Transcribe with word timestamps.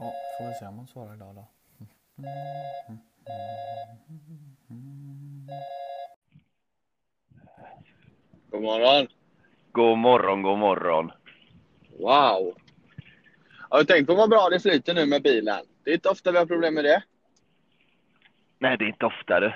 Ja, 0.00 0.12
får 0.38 0.48
vi 0.48 0.54
se 0.54 0.66
om 0.66 0.76
hon 0.76 0.86
svarar 0.86 1.14
idag 1.14 1.34
då. 1.34 1.46
God 8.50 8.62
morgon. 8.62 9.06
God 9.72 9.98
morgon, 9.98 10.42
god 10.42 10.58
morgon. 10.58 11.12
Wow. 11.98 12.54
Har 13.68 13.78
du 13.78 13.84
tänkt 13.84 14.06
på 14.06 14.14
vad 14.14 14.30
bra 14.30 14.48
det 14.50 14.60
flyter 14.60 14.94
nu 14.94 15.06
med 15.06 15.22
bilen? 15.22 15.64
Det 15.84 15.90
är 15.90 15.94
inte 15.94 16.08
ofta 16.08 16.32
vi 16.32 16.38
har 16.38 16.46
problem 16.46 16.74
med 16.74 16.84
det. 16.84 17.02
Nej, 18.58 18.76
det 18.78 18.84
är 18.84 18.88
inte 18.88 19.06
ofta 19.06 19.40
det. 19.40 19.54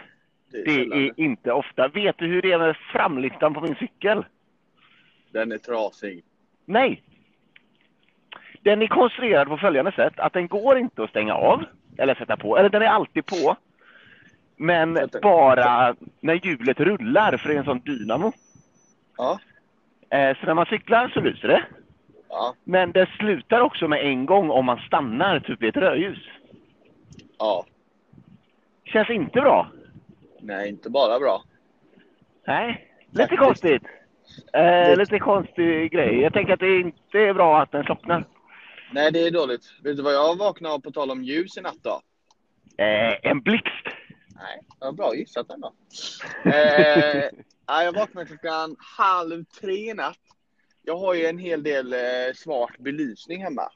Det 0.51 0.65
sällan. 0.65 0.99
är 0.99 1.21
inte 1.21 1.53
ofta. 1.53 1.89
Vet 1.89 2.19
du 2.19 2.27
hur 2.27 2.43
det 2.43 2.53
är 2.53 2.59
med 2.59 2.77
framlyktan 2.93 3.55
på 3.55 3.61
min 3.61 3.75
cykel? 3.75 4.25
Den 5.31 5.53
är 5.53 5.59
trasig. 5.59 6.25
Nej. 6.65 7.03
Den 8.65 8.83
är 8.83 8.87
konstruerad 8.87 9.49
på 9.49 9.57
följande 9.57 9.93
sätt 9.93 10.13
att 10.17 10.33
den 10.33 10.49
går 10.49 10.79
inte 10.79 11.03
att 11.05 11.11
stänga 11.11 11.35
av 11.35 11.65
eller 11.99 12.15
sätta 12.15 12.37
på. 12.37 12.59
Eller 12.59 12.69
den 12.69 12.83
är 12.83 12.87
alltid 12.87 13.27
på. 13.27 13.57
Men 14.57 14.99
bara 15.23 15.95
när 16.21 16.35
hjulet 16.35 16.81
rullar, 16.81 17.37
för 17.37 17.49
det 17.49 17.55
är 17.55 17.59
en 17.59 17.65
sån 17.65 17.81
dynamo. 17.81 18.33
Ja. 19.17 19.39
Eh, 20.11 20.37
Så 20.37 20.47
när 20.47 20.55
man 20.55 20.67
cyklar 20.67 21.09
så 21.09 21.21
lyser 21.21 21.49
det. 21.49 21.63
Ja. 22.29 22.55
Men 22.65 22.93
det 22.93 23.09
slutar 23.19 23.61
också 23.61 23.89
med 23.89 24.01
en 24.07 24.27
gång 24.27 24.51
om 24.51 24.65
man 24.65 24.79
stannar, 24.79 25.41
typ 25.41 25.63
vid 25.63 25.69
ett 25.69 25.77
rödljus. 25.83 26.19
Ja. 27.39 27.65
Känns 28.85 29.11
inte 29.11 29.41
bra. 29.41 29.69
Nej, 30.41 30.69
inte 30.69 30.91
bara 30.91 31.19
bra. 31.19 31.43
Nej, 32.47 32.89
lite 33.11 33.21
Faktiskt. 33.23 33.41
konstigt. 33.43 33.83
Eh, 34.53 34.97
lite 34.97 35.19
konstig 35.19 35.93
grej. 35.93 36.21
Jag 36.21 36.33
tänker 36.33 36.53
att 36.53 36.61
det 36.61 36.81
inte 36.81 37.19
är 37.19 37.35
bra 37.35 37.61
att 37.63 37.73
den 37.73 37.85
slocknar. 37.85 38.25
Nej, 38.93 39.13
det 39.13 39.27
är 39.27 39.31
dåligt. 39.31 39.65
Vet 39.83 39.97
du 39.97 40.03
vad 40.03 40.15
jag 40.15 40.37
vaknade 40.39 40.75
av 40.75 40.79
på 40.79 40.91
tal 40.93 41.11
om 41.11 41.25
ljus 41.25 41.57
i 41.57 41.61
natt 41.61 41.79
då? 41.83 42.01
Eh, 42.79 43.31
en 43.31 43.41
blixt. 43.41 43.85
Nej, 44.37 44.61
det 44.81 44.85
var 44.85 44.93
bra 44.93 45.15
gissat 45.15 45.51
ändå. 45.51 45.73
eh, 46.45 47.31
ja, 47.67 47.83
jag 47.85 47.93
vaknade 47.93 48.27
klockan 48.27 48.77
halv 48.99 49.45
tre 49.45 49.91
i 49.91 49.95
natt. 49.95 50.19
Jag 50.83 50.97
har 50.97 51.15
ju 51.15 51.27
en 51.27 51.39
hel 51.39 51.63
del 51.63 51.93
eh, 51.93 51.99
svart 52.35 52.79
belysning 52.79 53.43
hemma. 53.43 53.71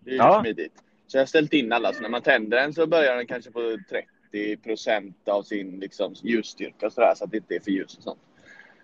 Det 0.00 0.10
är 0.10 0.14
ju 0.14 0.18
Ja. 0.18 0.40
smidigt. 0.42 0.82
Så 1.06 1.16
jag 1.16 1.20
har 1.22 1.26
ställt 1.26 1.52
in 1.52 1.72
alla, 1.72 1.92
så 1.92 2.02
när 2.02 2.08
man 2.08 2.22
tänder 2.22 2.56
den 2.60 2.74
så 2.74 2.86
börjar 2.86 3.16
den 3.16 3.26
kanske 3.26 3.50
på 3.50 3.78
30 4.30 4.56
procent 4.56 5.28
av 5.28 5.42
sin 5.42 5.80
liksom, 5.80 6.14
ljusstyrka 6.22 6.86
och 6.86 6.92
sådär, 6.92 7.14
så 7.16 7.24
att 7.24 7.30
det 7.30 7.36
inte 7.36 7.54
är 7.56 7.60
för 7.60 7.70
ljus 7.70 7.96
och 7.96 8.02
sånt. 8.02 8.20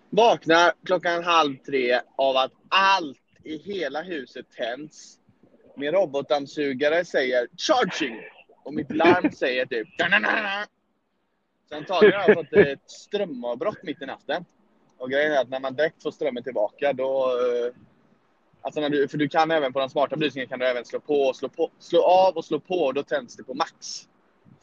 Vaknar 0.09 0.73
klockan 0.85 1.23
halv 1.23 1.57
tre 1.57 1.99
av 2.15 2.37
att 2.37 2.51
allt 2.69 3.17
i 3.43 3.57
hela 3.57 4.01
huset 4.01 4.45
tänds. 4.57 5.19
Min 5.75 5.91
robotdammsugare 5.91 7.05
säger 7.05 7.47
charging 7.57 8.21
och 8.63 8.73
mitt 8.73 8.91
larm 8.91 9.31
säger 9.31 9.65
typ 9.65 9.97
"Da-na-na-na". 9.97 10.67
Antagligen 11.71 12.19
har 12.21 12.27
jag 12.27 12.37
fått 12.37 12.53
ett 12.53 12.89
strömavbrott 12.91 13.83
mitt 13.83 14.01
i 14.01 14.05
natten. 14.05 14.45
Och 14.97 15.09
grejen 15.09 15.31
är 15.31 15.41
att 15.41 15.49
när 15.49 15.59
man 15.59 15.75
direkt 15.75 16.03
får 16.03 16.11
strömmen 16.11 16.43
tillbaka 16.43 16.93
då... 16.93 17.25
eh, 17.67 17.73
Alltså 18.65 18.81
när 18.81 18.89
du, 18.89 19.07
för 19.07 19.17
du 19.17 19.29
kan 19.29 19.51
även 19.51 19.73
på 19.73 19.79
den 19.79 19.89
smarta 19.89 20.15
belysningen 20.15 20.49
kan 20.49 20.59
du 20.59 20.65
även 20.65 20.85
slå 20.85 20.99
på 20.99 21.21
och 21.21 21.35
slå 21.35 21.49
på. 21.49 21.71
Slå 21.79 22.03
av 22.03 22.37
och 22.37 22.45
slå 22.45 22.59
på 22.59 22.75
och 22.75 22.93
då 22.93 23.03
tänds 23.03 23.35
det 23.35 23.43
på 23.43 23.53
max. 23.53 23.75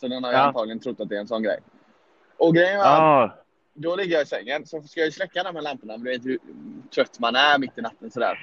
Så 0.00 0.08
den 0.08 0.24
har 0.24 0.32
jag 0.32 0.40
Ja. 0.40 0.44
antagligen 0.44 0.80
trott 0.80 1.00
att 1.00 1.08
det 1.08 1.16
är 1.16 1.20
en 1.20 1.28
sån 1.28 1.42
grej. 1.42 1.58
Och 2.36 2.54
grejen 2.54 2.78
var 2.78 2.84
att 2.86 2.98
Ja, 2.98 3.34
då 3.74 3.96
ligger 3.96 4.12
jag 4.14 4.22
i 4.22 4.26
sängen, 4.26 4.66
så 4.66 4.82
ska 4.82 5.00
jag 5.00 5.12
släcka 5.12 5.42
de 5.42 5.54
här 5.54 5.62
lamporna, 5.62 5.96
men 5.96 6.04
du 6.04 6.10
vet 6.10 6.24
hur 6.24 6.38
trött 6.94 7.18
man 7.18 7.36
är 7.36 7.58
mitt 7.58 7.78
i 7.78 7.80
natten 7.80 8.10
sådär. 8.10 8.38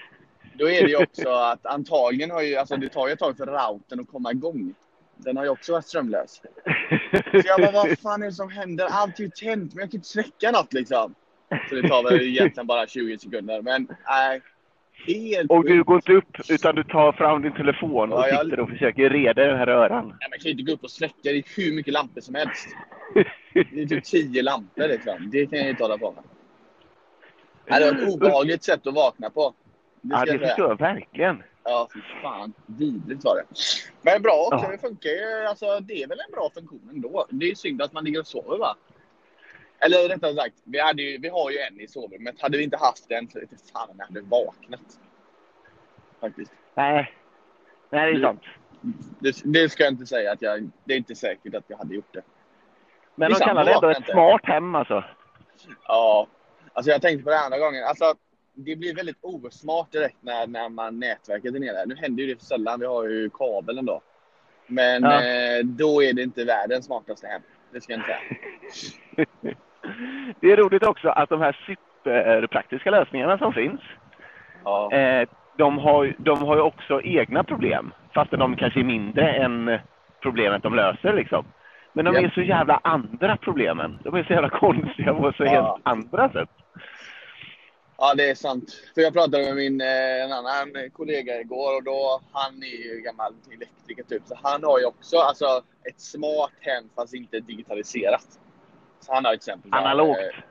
Då 0.58 0.70
är 0.70 0.84
det 0.84 0.90
ju 0.90 0.96
också 1.04 1.30
att 1.30 1.66
antagligen 1.66 2.32
har 2.32 2.42
ju, 2.42 2.56
alltså 2.56 2.78
det 2.78 2.90
tar 2.90 3.08
ju 3.08 3.14
ett 3.14 3.20
tag 3.20 3.38
för 3.38 3.46
routern 3.46 4.00
att 4.00 4.08
komma 4.08 4.32
igång. 4.32 4.74
Den 5.16 5.38
har 5.38 5.44
ju 5.44 5.50
också 5.50 5.72
varit 5.72 5.86
strömlös. 5.86 6.42
Så 7.32 7.42
jag 7.46 7.60
bara, 7.62 7.72
vad 7.72 8.00
fan 8.00 8.22
är 8.22 8.26
det 8.26 8.32
som 8.32 8.50
händer? 8.50 8.88
Allt 8.92 9.20
är 9.20 9.24
ju 9.24 9.30
tänt, 9.30 9.74
men 9.74 9.82
jag 9.82 9.92
kan 9.92 9.98
inte 9.98 10.08
släcka 10.10 10.52
något 10.52 10.74
liksom. 10.74 11.16
Så 11.70 11.76
det 11.76 11.88
tar 11.88 12.04
väl 12.04 12.22
egentligen 12.22 12.68
bara 12.68 12.88
20 12.88 13.18
sekunder, 13.18 13.62
men 13.62 13.88
nej. 14.08 14.42
Helt 15.08 15.52
och 15.52 15.66
du 15.66 15.84
går 15.84 15.96
inte 15.96 16.14
upp 16.14 16.50
utan 16.50 16.76
du 16.76 16.84
tar 16.84 17.12
fram 17.12 17.42
din 17.42 17.54
telefon 17.54 18.14
och 18.14 18.20
Ja, 18.20 18.28
jag- 18.28 18.44
sitter 18.46 18.60
och 18.60 18.70
försöker 18.70 19.10
reda 19.10 19.46
den 19.46 19.58
här 19.58 19.66
röran. 19.66 20.06
Nej, 20.08 20.30
man 20.30 20.40
kan 20.40 20.44
ju 20.46 20.52
inte 20.52 20.64
gå 20.64 20.72
upp 20.72 20.84
och 20.84 20.92
släcka, 20.92 21.16
det 21.24 21.30
är 21.30 21.44
hur 21.56 21.74
mycket 21.76 21.94
lampor 21.94 22.22
som 22.22 22.36
helst. 22.36 22.68
Det 23.54 23.82
är 23.82 23.86
typ 23.86 24.04
10 24.04 24.42
lampor 24.42 24.88
liksom. 24.88 25.30
Det 25.32 25.46
kan 25.46 25.60
jag 25.60 25.70
inte 25.70 25.84
hålla 25.84 25.98
på 25.98 26.12
med. 26.12 26.24
Det 27.80 27.86
var 27.92 28.02
ett 28.02 28.10
obehagligt 28.16 28.64
sätt 28.64 28.88
att 28.88 28.94
vakna 28.94 29.30
på. 29.30 29.54
Ja, 30.12 30.26
det 30.26 30.40
förstår 30.40 30.70
jag 30.70 30.80
verkligen. 30.80 31.44
Ja, 31.64 31.88
fy 31.94 32.00
fan. 32.22 32.54
Vidrigt 32.66 33.24
var 33.24 33.36
det. 33.36 33.44
Men 34.02 34.22
bra 34.22 34.50
också. 34.52 34.66
Ja. 34.66 34.72
Det 34.72 34.78
funkar 34.78 35.10
ju. 35.10 35.46
Alltså, 35.48 35.80
det 35.80 36.04
är 36.04 36.08
väl 36.08 36.20
en 36.28 36.32
bra 36.32 36.50
funktion 36.54 36.90
ändå. 36.94 37.26
Det 37.30 37.52
är 37.52 37.56
synd 37.56 37.82
att 37.82 37.94
man 37.94 38.04
ligger 38.04 38.20
och 38.20 38.28
sover, 38.28 38.58
va? 38.58 38.76
Eller 39.80 40.10
rättare 40.10 40.36
sagt, 40.36 40.56
vi, 40.64 40.80
hade 40.80 41.02
ju, 41.02 41.18
vi 41.18 41.30
har 41.30 41.52
ju 41.52 41.58
en 41.58 41.80
i 41.80 41.88
sovrummet. 41.88 42.42
Hade 42.42 42.58
vi 42.58 42.64
inte 42.64 42.78
haft 42.78 43.10
den 43.10 43.30
så 43.30 43.40
inte 43.40 43.56
fan 43.74 43.90
jag 43.98 44.06
hade 44.06 44.22
vaknat. 44.22 45.00
Faktiskt. 46.20 46.52
Nej, 46.76 47.14
Nej 47.90 48.14
det 48.14 48.20
är 48.20 48.22
sant. 48.22 48.42
Det, 49.20 49.42
det 49.44 49.70
ska 49.70 49.84
jag 49.84 49.94
inte 49.94 50.06
säga. 50.06 50.32
att 50.32 50.42
jag, 50.42 50.70
Det 50.84 50.94
är 50.94 50.98
inte 50.98 51.16
säkert 51.16 51.56
att 51.56 51.64
jag 51.68 51.78
hade 51.78 51.96
gjort 51.96 52.14
det. 52.14 52.22
Men 53.16 53.32
de 53.32 53.40
kallar 53.40 53.66
det 53.66 53.74
ändå 53.74 53.90
ett 53.90 53.98
inte. 53.98 54.12
smart 54.12 54.42
hem 54.44 54.76
alltså. 54.76 55.04
Ja, 55.88 56.28
alltså 56.74 56.92
jag 56.92 57.02
tänkte 57.02 57.24
på 57.24 57.30
det 57.30 57.40
andra 57.40 57.60
gången. 57.60 57.84
Alltså, 57.84 58.14
det 58.58 58.76
blir 58.76 58.96
väldigt 58.96 59.18
osmart 59.22 59.92
direkt 59.92 60.18
när, 60.22 60.48
när 60.48 60.70
man 60.70 61.00
nätverket 61.00 61.56
är 61.56 61.60
nere. 61.60 61.86
Nu 61.86 61.96
händer 61.96 62.24
ju 62.24 62.34
det 62.34 62.40
för 62.40 62.46
sällan. 62.46 62.80
Vi 62.80 62.86
har 62.86 63.04
ju 63.04 63.30
kabeln 63.30 63.86
då. 63.86 64.02
Men 64.68 65.04
Ja. 65.04 65.14
eh, 65.14 65.66
då 65.66 66.04
är 66.04 66.14
det 66.14 66.22
inte 66.22 66.44
världens 66.46 66.86
smartaste 66.86 67.28
hem. 67.28 67.42
Det 67.72 67.82
ska 67.82 67.94
jag 67.94 68.00
inte 68.00 68.08
säga. 68.10 69.26
Det 70.42 70.52
är 70.52 70.58
roligt 70.58 70.84
också 70.88 71.10
att 71.10 71.30
de 71.30 71.42
här 71.42 71.58
superpraktiska 71.66 72.92
lösningarna 72.92 73.38
som 73.38 73.54
finns, 73.54 73.82
Ja. 74.64 74.92
eh, 74.94 75.28
de, 75.58 75.78
har, 75.78 76.14
de 76.18 76.38
har 76.42 76.56
ju 76.56 76.62
också 76.62 77.02
egna 77.02 77.44
problem. 77.44 77.94
Fastän 78.14 78.40
de 78.40 78.56
kanske 78.56 78.80
är 78.80 78.84
mindre 78.84 79.32
än 79.34 79.80
problemet 80.22 80.64
de 80.64 80.76
löser 80.76 81.14
liksom. 81.14 81.46
Men 81.94 82.06
de 82.06 82.14
Ja. 82.16 82.22
är 82.22 82.30
så 82.30 82.42
jävla 82.42 82.80
andra 82.84 83.38
problemen. 83.38 84.00
De 84.04 84.16
är 84.16 84.24
så 84.24 84.34
jävla 84.34 84.50
konstiga 84.50 85.14
på 85.14 85.34
så 85.38 85.46
helt 85.46 85.82
andra 85.84 86.30
sätt. 86.30 86.50
Ja, 87.98 88.14
det 88.16 88.30
är 88.30 88.36
sant. 88.36 88.74
För 88.96 89.02
jag 89.02 89.14
pratade 89.14 89.44
med 89.44 89.56
min 89.56 89.82
eh, 89.82 90.24
en 90.24 90.32
annan 90.32 90.90
kollega 90.94 91.42
igår 91.42 91.76
och 91.76 91.84
då, 91.84 92.22
han 92.32 92.64
är 92.64 92.94
ju 92.94 93.02
gammal 93.02 93.34
elektriker 93.52 94.04
typ. 94.04 94.24
Så 94.28 94.38
han 94.44 94.64
har 94.64 94.80
ju 94.80 94.86
också 94.86 95.18
alltså, 95.18 95.64
ett 95.90 96.02
smart 96.02 96.52
hem 96.60 96.90
fast 96.96 97.14
inte 97.14 97.40
digitaliserat. 97.40 98.40
Så 99.00 99.14
han 99.14 99.26
har 99.26 99.32
till 99.32 99.38
exempel 99.38 99.74
Analogt. 99.74 100.20
eh, 100.20 100.44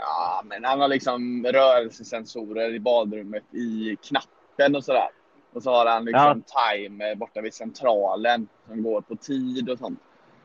Ja, 0.00 0.42
men 0.44 0.64
han 0.64 0.80
har 0.80 0.88
liksom 0.88 1.46
rörelsesensorer 1.46 2.74
i 2.74 2.80
badrummet, 2.80 3.54
i 3.54 3.96
knappen 4.02 4.76
och 4.76 4.84
sådär. 4.84 5.08
Och 5.52 5.62
så 5.62 5.70
har 5.70 5.86
han 5.86 6.04
liksom 6.04 6.42
timer 6.42 7.14
borta 7.14 7.40
vid 7.40 7.54
centralen 7.54 8.48
som 8.68 8.82
går 8.82 9.00
på 9.00 9.16
tid 9.16 9.70
och 9.70 9.78
sånt. 9.78 9.98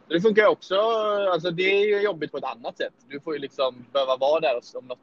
Så 0.08 0.14
Det 0.14 0.22
funkar 0.22 0.41
ju 0.41 0.47
också, 0.47 0.75
alltså 1.31 1.52
det 1.52 1.64
är 1.64 1.85
ju 1.85 2.02
jobbigt 2.02 2.31
på 2.31 2.38
ett 2.38 2.44
annat 2.44 2.78
sätt. 2.78 2.94
Du 3.09 3.19
får 3.19 3.34
ju 3.34 3.40
liksom 3.40 3.85
behöva 3.94 4.16
vara 4.18 4.40
där 4.40 4.62
om 4.75 4.85
något. 4.85 5.00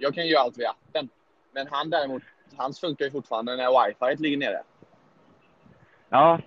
Jag 0.00 0.14
kan 0.14 0.26
ju 0.26 0.32
göra 0.32 0.42
allt 0.42 0.58
via 0.58 0.70
appen. 0.70 1.08
Men 1.52 1.66
han 1.70 1.90
däremot, 1.90 2.22
hans 2.56 2.80
funkar 2.80 3.04
ju 3.04 3.10
fortfarande 3.10 3.56
när 3.56 3.88
wifi 3.88 4.22
ligger 4.22 4.36
nere. 4.36 4.62
Ja, 6.08 6.40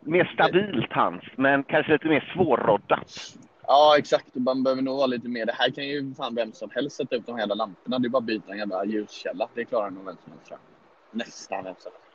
mer 0.00 0.30
stabilt 0.34 0.92
hans, 0.92 1.24
men 1.36 1.64
kanske 1.64 1.92
lite 1.92 2.08
mer 2.08 2.32
svårroddat. 2.34 3.34
Ja, 3.66 3.94
exakt. 3.98 4.34
Man 4.34 4.62
behöver 4.62 4.82
nog 4.82 4.96
vara 4.96 5.06
lite 5.06 5.28
mer. 5.28 5.46
Det 5.46 5.52
här 5.52 5.70
kan 5.70 5.84
ju 5.84 6.14
fan 6.14 6.34
vem 6.34 6.52
som 6.52 6.70
helst 6.70 6.96
sätta 6.96 7.16
upp 7.16 7.26
de 7.26 7.32
här 7.32 7.40
jävla 7.40 7.54
lamporna. 7.54 7.98
Det 7.98 8.06
är 8.06 8.10
bara 8.10 8.18
att 8.18 8.24
byta 8.24 8.52
en 8.52 8.58
jävla 8.58 8.84
ljuskälla. 8.84 9.48
Det 9.54 9.64
klarar 9.64 9.90
nog 9.90 10.04
vem 10.04 10.16
som 10.24 10.32
helst. 10.32 10.46
tror 10.46 10.58
jag. 11.10 11.18
Nästan 11.18 11.64
vem 11.64 11.74
som 11.78 11.92
helst. 11.92 12.08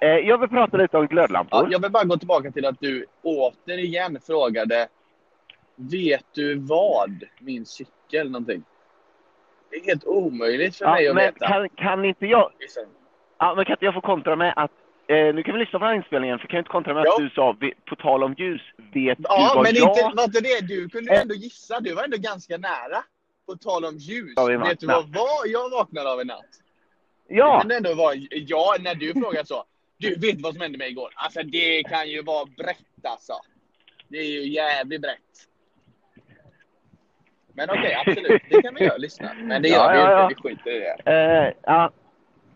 Eh, 0.00 0.28
jag 0.28 0.38
vill 0.38 0.48
prata 0.48 0.76
lite 0.76 0.98
om 0.98 1.06
glödlampor. 1.06 1.62
Ja, 1.62 1.68
jag 1.70 1.82
vill 1.82 1.90
bara 1.90 2.04
gå 2.04 2.16
tillbaka 2.16 2.50
till 2.50 2.66
att 2.66 2.80
du 2.80 3.06
återigen 3.22 4.20
frågade 4.20 4.88
Vet 5.76 6.26
du 6.32 6.54
vad? 6.54 7.24
Min 7.40 7.66
cykel 7.66 8.30
någonting. 8.30 8.64
Det 9.72 9.78
är 9.78 9.84
helt 9.84 10.04
omöjligt 10.04 10.76
för 10.76 10.84
mig 10.86 11.04
Ja, 11.04 11.10
att 11.10 11.16
men 11.16 11.24
veta. 11.24 11.46
kan, 11.48 11.68
kan 11.68 12.04
inte 12.04 12.26
jag... 12.26 12.52
Ja, 13.38 13.54
men 13.56 13.64
kan 13.64 13.72
inte 13.72 13.84
jag 13.84 13.94
få 13.94 14.00
kontra 14.00 14.36
med 14.36 14.52
att... 14.56 14.70
Eh, 15.06 15.34
nu 15.34 15.42
kan 15.42 15.54
vi 15.54 15.60
lyssna 15.60 15.78
på 15.78 15.84
den 15.84 15.88
här 15.88 15.96
inspelningen, 15.96 16.38
för 16.38 16.46
kan 16.46 16.56
jag 16.56 16.60
inte 16.60 16.70
kontra 16.70 16.94
med 16.94 17.02
Ja. 17.06 17.12
att 17.14 17.18
du 17.22 17.30
sa, 17.30 17.56
på 17.88 17.96
tal 17.96 18.22
om 18.24 18.34
ljus, 18.38 18.60
vet 18.76 19.18
du 19.18 19.24
Ja, 19.28 19.52
vad 19.54 19.62
men 19.64 19.74
jag... 19.74 19.88
inte, 19.90 20.16
var 20.16 20.24
inte 20.24 20.40
det. 20.40 20.60
Du 20.60 20.88
kunde 20.88 21.14
ju 21.14 21.20
ändå 21.20 21.34
gissa. 21.34 21.80
Du 21.80 21.94
var 21.94 22.04
ändå 22.04 22.16
ganska 22.16 22.58
nära. 22.58 23.02
På 23.46 23.56
tal 23.56 23.84
om 23.84 23.96
ljus. 23.96 24.34
I 24.50 24.56
Vet 24.56 24.80
du 24.80 24.86
vad 24.86 25.08
var 25.08 25.46
jag 25.46 25.70
vaknade 25.70 26.12
av 26.12 26.20
i 26.20 26.24
natt? 26.24 26.44
Det 27.28 27.34
Ja! 27.34 27.60
kan 27.60 27.70
ändå 27.70 27.94
vara, 27.94 28.14
ja, 28.30 28.76
när 28.80 28.94
du 28.94 29.12
frågar 29.12 29.44
så. 29.44 29.64
Du 29.98 30.14
vet 30.14 30.40
vad 30.40 30.52
som 30.52 30.60
hände 30.62 30.78
mig 30.78 30.90
igår? 30.90 31.10
Alltså 31.14 31.42
det 31.42 31.82
kan 31.82 32.08
ju 32.10 32.22
vara 32.22 32.44
brett 32.56 33.04
alltså. 33.04 33.32
Det 34.08 34.18
är 34.18 34.24
ju 34.30 34.48
jävligt 34.48 35.00
brett. 35.00 35.18
Men 37.54 37.70
okej, 37.70 37.96
absolut. 38.06 38.42
Det 38.50 38.62
kan 38.62 38.74
vi 38.74 38.84
göra. 38.84 38.96
Lyssna. 38.96 39.30
Men 39.42 39.62
det 39.62 39.68
gör 39.68 39.76
Ja, 39.78 39.92
vi 39.92 39.98
ja, 39.98 40.02
inte. 40.02 40.12
ja. 40.12 40.28
Vi 40.28 40.34
skiter 40.56 40.70
i 40.70 40.78
det. 41.04 41.46
Eh, 41.46 41.52
ja, 41.62 41.90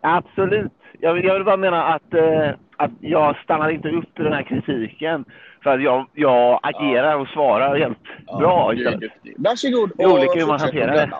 absolut. 0.00 0.72
Jag, 1.00 1.24
jag 1.24 1.34
vill 1.34 1.44
bara 1.44 1.56
mena 1.56 1.84
att, 1.84 2.14
eh, 2.14 2.50
att 2.76 2.90
jag 3.00 3.36
stannar 3.36 3.70
inte 3.70 3.88
upp 3.88 4.18
i 4.20 4.22
den 4.22 4.32
här 4.32 4.42
kritiken. 4.42 5.24
För 5.62 5.70
att 5.74 5.82
jag, 5.82 6.06
jag 6.12 6.60
agerar 6.62 7.16
och 7.16 7.28
svarar 7.28 7.78
helt 7.78 7.98
Ja, 8.26 8.38
bra 8.38 8.72
du 8.72 8.78
istället. 8.78 9.00
duktig. 9.00 9.34
Varsågod 9.38 10.00
är 10.00 10.06
olika 10.12 10.32
hur 10.32 10.42
och 10.42 10.48
man 10.48 10.60
hanterar 10.60 10.92
det. 10.92 11.10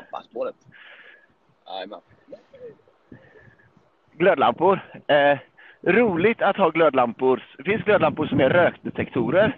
Jajamän. 1.69 2.01
Glödlampor. 4.13 4.81
Eh, 5.07 5.39
roligt 5.83 6.43
att 6.43 6.57
ha 6.57 6.71
glödlampor. 6.71 7.43
Det 7.59 7.65
finns 7.65 7.83
glödlampor 7.83 8.27
som 8.27 8.41
är 8.41 8.51
rökdetektorer. 8.51 9.57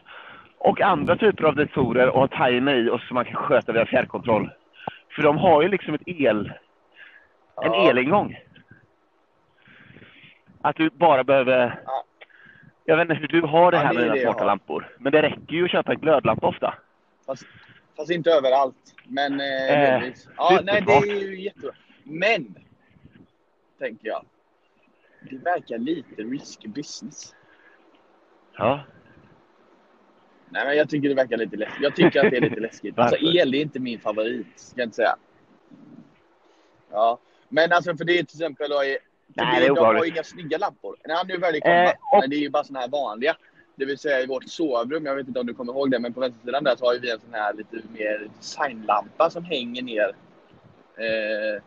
Och 0.59 0.81
andra 0.81 1.17
typer 1.17 1.45
av 1.45 1.55
detektorer 1.57 2.09
och 2.09 2.21
ha 2.21 2.47
timer 2.49 2.75
i 2.75 2.91
och 2.91 3.01
som 3.01 3.15
man 3.15 3.25
kan 3.25 3.35
sköta 3.35 3.73
via 3.73 3.87
fjärrkontroll. 3.87 4.51
För 5.17 5.23
de 5.23 5.39
har 5.39 5.63
ju 5.63 5.69
liksom 5.69 5.95
ett 5.95 6.03
el, 6.07 6.53
en 7.63 7.73
Ja. 7.73 7.91
elingång. 7.91 8.39
Att 10.63 10.77
du 10.77 10.91
bara 10.91 11.25
behöver... 11.25 11.83
Ja. 11.87 12.05
Jag 12.85 12.97
vet 12.97 13.03
inte 13.11 13.15
hur 13.21 13.29
du 13.29 13.47
har 13.47 13.73
det 13.73 13.77
Ja, 13.79 13.83
här 13.83 13.95
det 13.95 14.01
med 14.01 14.11
dina 14.13 14.23
smarta 14.23 14.45
lampor. 14.45 14.89
Men 14.99 15.13
det 15.13 15.23
räcker 15.23 15.53
ju 15.53 15.65
att 15.65 15.71
köpa 15.71 15.93
en 15.93 16.01
glödlampa 16.01 16.47
ofta. 16.47 16.75
Fast, 17.27 17.47
fast 17.97 18.11
inte 18.11 18.31
överallt. 18.31 18.95
Men 19.05 19.41
eh, 19.41 19.47
Eh. 20.05 20.13
Ja, 20.37 20.61
nej, 20.65 20.83
det 20.87 20.93
är 20.93 21.07
ju 21.31 21.41
jättebra. 21.43 21.73
Men, 22.05 22.55
tänker 23.79 24.09
jag. 24.09 24.25
Det 25.31 25.37
verkar 25.37 25.79
lite 25.79 26.23
risky 26.23 26.69
business. 26.69 27.35
Ja. 28.57 28.81
Nej, 30.51 30.67
men 30.67 30.77
jag 30.77 30.91
tycker 30.91 31.09
det 31.09 31.15
verkar 31.15 31.37
lite 31.37 31.57
läskigt. 31.57 31.83
Jag 31.83 31.97
tycker 31.97 32.25
att 32.25 32.31
det 32.31 32.37
är 32.37 32.41
lite 32.41 32.61
läskigt. 32.61 32.99
Alltså 32.99 33.17
el 33.17 33.55
är 33.55 33.61
inte 33.61 33.81
min 33.81 34.01
favorit, 34.01 34.47
ska 34.57 34.81
jag 34.81 34.87
inte 34.87 34.97
säga. 34.97 35.17
Ja, 36.91 37.19
men 37.49 37.73
alltså 37.73 37.97
för 37.97 38.05
det 38.05 38.13
är 38.19 38.23
till 38.23 38.37
exempel 38.43 38.71
då, 38.71 38.77
Nej, 38.79 38.99
det 39.37 39.43
är 39.43 39.61
de 39.61 39.69
har 39.69 39.71
obehagligt. 39.71 40.15
inga 40.15 40.25
snygga 40.25 40.59
lampor. 40.59 40.97
Nej, 41.05 41.17
nu 41.29 41.35
är 41.35 41.53
det 41.53 41.61
komma. 41.61 41.75
Eh, 41.75 42.21
Men 42.21 42.31
det 42.31 42.37
är 42.37 42.41
ju 42.41 42.51
bara 42.51 42.65
såna 42.65 42.81
här 42.81 42.89
vanliga. 42.89 43.37
Det 43.77 43.85
vill 43.85 43.99
säga 43.99 44.21
i 44.21 44.27
vårt 44.27 44.49
sovrum, 44.49 45.07
jag 45.07 45.15
vet 45.17 45.29
inte 45.29 45.41
om 45.41 45.47
du 45.47 45.55
kommer 45.55 45.73
ihåg 45.73 45.91
det, 45.91 45.99
men 45.99 46.13
på 46.13 46.21
vänstersidan 46.21 46.65
där 46.65 46.77
så 46.77 46.85
har 46.87 46.95
ju 46.95 47.01
vi 47.01 47.11
en 47.11 47.21
sån 47.21 47.35
här 47.35 47.55
lite 47.55 47.77
mer 47.93 48.29
designlampa 48.39 49.31
som 49.31 49.45
hänger 49.45 49.83
ner. 49.83 50.15
Eh, 50.99 51.63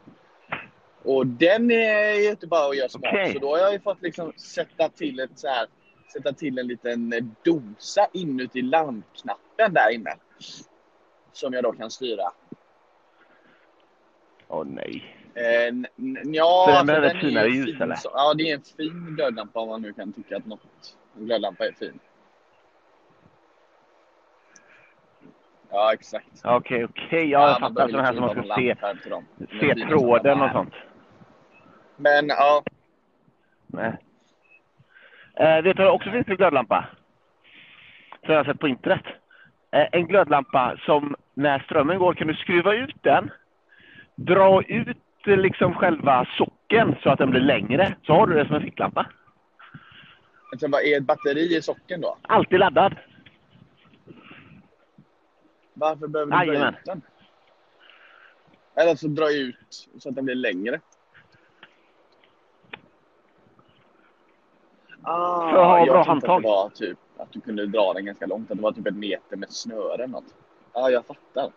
och 1.04 1.28
den 1.28 1.72
är 1.72 2.14
ju 2.14 2.30
inte 2.30 2.48
bara 2.48 2.70
att 2.70 2.78
göra 2.78 2.90
smart. 2.90 3.14
Okej. 3.14 3.34
Så 3.34 3.40
då 3.40 3.50
har 3.52 3.58
jag 3.58 3.74
ju 3.74 3.80
fått 3.80 4.02
liksom 4.02 4.34
sätta 4.38 4.90
till 4.90 5.20
ett 5.20 5.40
så 5.40 5.48
här, 5.48 5.68
sätta 6.14 6.34
till 6.34 6.60
en 6.60 6.68
liten 6.68 7.14
eh, 7.14 7.24
dosa 7.44 8.08
inuti 8.14 8.62
lampknappen 8.62 9.74
där 9.74 9.94
inne. 9.94 10.16
Som 11.32 11.54
jag 11.54 11.64
då 11.64 11.72
kan 11.72 11.92
styra. 11.92 12.24
Åh 14.48 14.66
nej. 14.66 15.18
Eh, 15.34 15.44
ja, 15.44 16.64
Så 16.66 16.72
den 16.72 16.78
alltså, 16.78 16.86
behöver 16.86 17.16
är 17.16 17.20
finare 17.20 17.48
ljus, 17.48 17.66
fin, 17.66 17.82
eller? 17.82 17.96
så- 17.96 18.12
Ja, 18.14 18.34
det 18.34 18.44
är 18.52 18.56
en 18.56 18.62
fin 18.62 19.16
glödlampa 19.16 19.60
om 19.60 19.70
man 19.70 19.82
nu 19.82 19.94
kan 19.94 20.14
tycka 20.14 20.38
att 20.38 20.46
något, 20.46 20.98
en 21.18 21.26
glödlampa 21.26 21.66
är 21.68 21.72
fin. 21.72 22.00
Ja, 25.70 25.94
exakt. 25.94 26.28
Okej, 26.44 26.86
okej. 26.86 27.30
Ja, 27.30 27.48
jag 27.50 27.60
fattar. 27.60 27.88
Sådana 27.88 28.04
här 28.08 28.14
som 28.14 28.22
man 28.22 28.30
ska 28.46 28.56
se, 28.56 28.76
se 29.60 29.76
tråden 29.88 30.42
och 30.42 30.52
sånt. 30.52 30.74
Men 31.96 32.28
ja, 32.28 32.64
Nej. 33.68 33.98
Eh, 35.34 35.62
vet 35.62 35.78
du 35.78 35.84
vad 35.84 35.92
det 35.92 35.96
också 35.96 36.12
finns 36.12 36.26
för 36.28 36.36
glödlampa? 36.36 36.86
Som 38.26 38.34
jag 38.34 38.40
har 38.40 38.44
sett 38.44 38.60
på 38.60 38.68
internet. 38.68 39.04
Eh, 39.72 39.88
en 39.92 40.08
glödlampa 40.08 40.78
som 40.86 41.16
när 41.34 41.60
strömmen 41.60 42.00
går 42.00 42.14
kan 42.14 42.28
du 42.28 42.34
skruva 42.36 42.74
ut 42.76 42.96
den, 43.02 43.32
dra 44.16 44.62
ut 44.64 44.98
eh, 45.28 45.38
liksom 45.38 45.74
själva 45.74 46.26
socken 46.38 46.96
så 47.04 47.10
att 47.10 47.20
den 47.20 47.30
blir 47.30 47.42
längre. 47.42 47.96
Så 48.04 48.14
har 48.14 48.28
du 48.28 48.34
det 48.36 48.46
som 48.46 48.56
en 48.56 48.62
ficklampa. 48.62 49.06
alltså, 50.52 50.68
vad 50.68 50.82
är 50.82 50.98
ett 50.98 51.04
batteri 51.08 51.58
i 51.58 51.62
socken 51.62 52.02
då? 52.02 52.18
Alltid 52.22 52.60
laddad. 52.60 52.96
Varför 55.74 56.08
behöver 56.08 56.32
du 56.32 56.38
dra 56.38 56.46
Jajamän. 56.46 56.74
ut 56.74 56.86
den? 56.86 57.02
Eller 58.76 58.96
så 58.96 59.08
dra 59.08 59.32
ut 59.32 59.90
så 60.00 60.10
att 60.10 60.16
den 60.16 60.26
blir 60.26 60.36
längre. 60.36 60.80
Ah, 65.04 65.50
För 65.50 65.58
att 65.58 65.66
ha 65.68 65.78
jag 65.80 65.88
bra 65.88 66.02
att 66.02 66.08
handtag. 66.08 66.42
det 66.42 66.48
var 66.48 66.70
typ 66.70 66.98
att 67.18 67.32
du 67.32 67.42
kunde 67.42 67.66
dra 67.68 67.94
den 67.94 68.06
ganska 68.06 68.26
långt. 68.26 68.52
Att 68.52 68.58
det 68.58 68.64
var 68.64 68.72
typ 68.72 68.88
en 68.88 69.00
meter 69.00 69.38
med 69.38 69.50
snöre 69.52 69.94
eller 69.94 70.08
något. 70.08 70.36
Ja, 70.74 70.90
jag 70.90 71.06
fattar. 71.06 71.52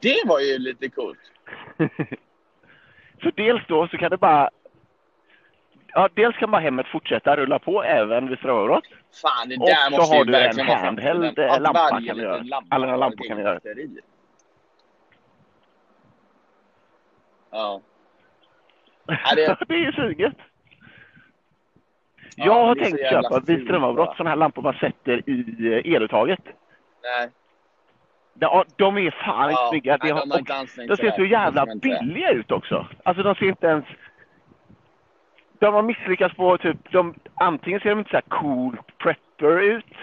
Det 0.00 0.22
var 0.26 0.40
ju 0.40 0.58
lite 0.58 0.88
coolt. 0.88 1.18
För 3.22 3.32
dels 3.36 3.66
då 3.68 3.88
så 3.88 3.96
kan 3.98 4.10
det 4.10 4.16
bara... 4.16 4.50
Ja, 5.94 6.08
dels 6.14 6.36
kan 6.36 6.50
bara 6.50 6.60
hemmet 6.62 6.86
fortsätta 6.86 7.36
rulla 7.36 7.58
på 7.58 7.82
även 7.82 8.28
vid 8.28 8.38
strömavbrott. 8.38 8.84
Fan, 9.22 9.48
det 9.48 9.56
Och 9.56 9.66
där 9.66 9.90
så 9.90 9.96
måste 9.96 10.14
har 10.16 10.24
ju 10.24 10.32
du 10.32 10.36
en 10.36 10.66
handheld, 10.68 11.38
eh, 11.38 11.52
Att 11.52 11.62
lampa 11.62 11.88
kan 11.88 12.02
du 12.02 12.22
göra. 12.22 12.42
lampa 12.42 12.74
Alla 12.74 12.86
har 12.86 12.96
lampor 12.96 13.28
kan 13.28 13.36
du 13.36 13.42
göra. 13.42 13.60
Ja. 17.50 17.80
Ja, 19.06 19.34
det- 19.36 19.56
det 19.68 19.74
är 19.74 19.78
ju 19.78 19.92
suget. 19.92 20.34
Ja, 22.36 22.46
jag 22.46 22.66
har 22.66 22.74
tänkt 22.74 23.10
köpa 23.10 23.40
vid 23.40 23.64
strömavbrott 23.64 24.16
sådana 24.16 24.30
här 24.30 24.36
lampor 24.36 24.62
man 24.62 24.74
sätter 24.74 25.30
i 25.30 25.94
eluttaget. 25.94 26.40
Nej. 27.02 27.28
Ja, 28.38 28.64
de 28.76 28.98
är 28.98 29.10
fan 29.10 29.50
inte 29.50 29.62
Ja, 29.62 29.68
snygga. 29.70 29.92
har, 29.92 30.26
de 30.26 30.30
har 30.30 30.38
de 30.88 30.96
sig 30.96 30.96
ser 30.96 31.10
så 31.10 31.24
jävla 31.24 31.66
billiga 31.82 32.30
ut 32.30 32.52
också. 32.52 32.86
Alltså 33.02 33.22
de 33.22 33.34
ser 33.34 33.46
inte 33.46 33.66
ens... 33.66 33.84
De 35.58 35.74
har 35.74 35.82
misslyckats 35.82 36.36
på 36.36 36.58
typ... 36.58 36.92
De, 36.92 37.14
antingen 37.34 37.80
ser 37.80 37.90
de 37.90 37.98
inte 37.98 38.10
så 38.10 38.16
här 38.16 38.40
coolt 38.40 38.98
prepper 38.98 39.60
ut. 39.60 39.94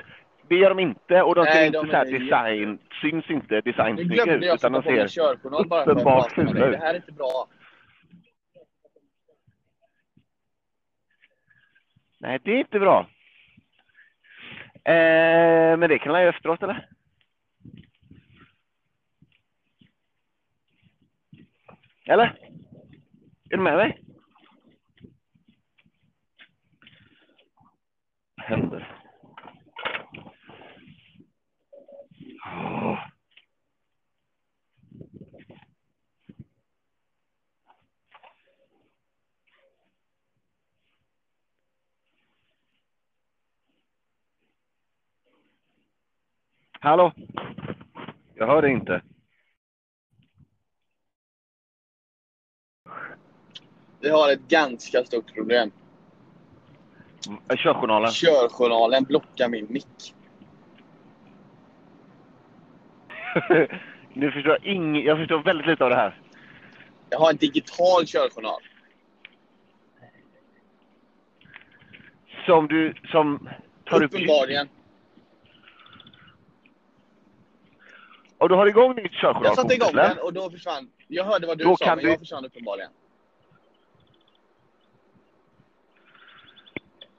Det 0.47 0.55
gör 0.55 0.69
de 0.69 0.79
inte. 0.79 1.21
Och 1.21 1.35
de 1.35 1.43
Nej, 1.43 1.53
ser 1.53 1.65
inte 1.65 1.77
de 1.81 1.87
så 1.87 1.95
här 1.95 2.05
är 2.05 2.19
design... 2.19 2.79
Syns 3.01 3.29
inte 3.29 3.61
glömde 4.03 4.35
ut. 4.35 4.53
Utan 4.55 4.71
de 4.71 4.83
ser 4.83 5.29
uppenbart 5.43 6.31
fula 6.31 6.65
ut. 6.65 6.71
Det 6.71 6.77
här 6.77 6.93
är 6.93 6.95
inte 6.95 7.11
bra. 7.11 7.47
Nej, 12.21 12.39
det 12.43 12.51
är 12.51 12.59
inte 12.59 12.79
bra. 12.79 12.99
Eh, 14.85 15.77
men 15.77 15.89
det 15.89 15.99
kan 15.99 16.13
jag 16.13 16.21
göra 16.21 16.35
efteråt, 16.35 16.63
eller? 16.63 16.89
Eller? 22.05 22.25
Är 23.49 23.57
du 23.57 23.63
med 23.63 23.75
mig? 23.75 24.03
Vad 28.35 28.45
händer? 28.45 28.95
Åh. 32.45 32.99
Hallå? 46.81 47.11
Jag 48.35 48.47
hör 48.47 48.61
dig 48.61 48.71
inte. 48.71 49.01
Vi 53.99 54.09
har 54.09 54.31
ett 54.31 54.47
ganska 54.47 55.03
stort 55.03 55.33
problem. 55.33 55.71
Körjournalen. 57.49 58.11
Körjournalen 58.11 59.03
blockar 59.03 59.49
min 59.49 59.67
mick. 59.69 60.15
nu 64.13 64.31
förstår 64.31 64.51
jag 64.51 64.65
ing... 64.65 65.03
Jag 65.03 65.17
förstår 65.17 65.43
väldigt 65.43 65.67
lite 65.67 65.83
av 65.83 65.89
det 65.89 65.95
här. 65.95 66.21
Jag 67.09 67.19
har 67.19 67.29
en 67.29 67.37
digital 67.37 68.05
körjournal. 68.05 68.61
Som 72.45 72.67
du... 72.67 72.93
Som 73.11 73.49
tar 73.85 74.03
upp... 74.03 74.11
Och 78.39 78.49
du 78.49 78.55
har 78.55 78.67
igång 78.67 78.95
ditt 78.95 79.11
körjournal 79.11 79.43
Jag 79.45 79.55
satte 79.55 79.73
igång 79.73 79.89
Eller? 79.89 80.09
den 80.09 80.17
och 80.19 80.33
då 80.33 80.49
försvann... 80.51 80.91
Jag 81.07 81.23
hörde 81.23 81.47
vad 81.47 81.57
du 81.57 81.63
Då 81.63 81.77
sa, 81.77 81.85
kan 81.85 81.95
men 81.95 82.05
du- 82.05 82.11
jag 82.11 82.19
försvann 82.19 82.45
uppenbarligen. 82.45 82.91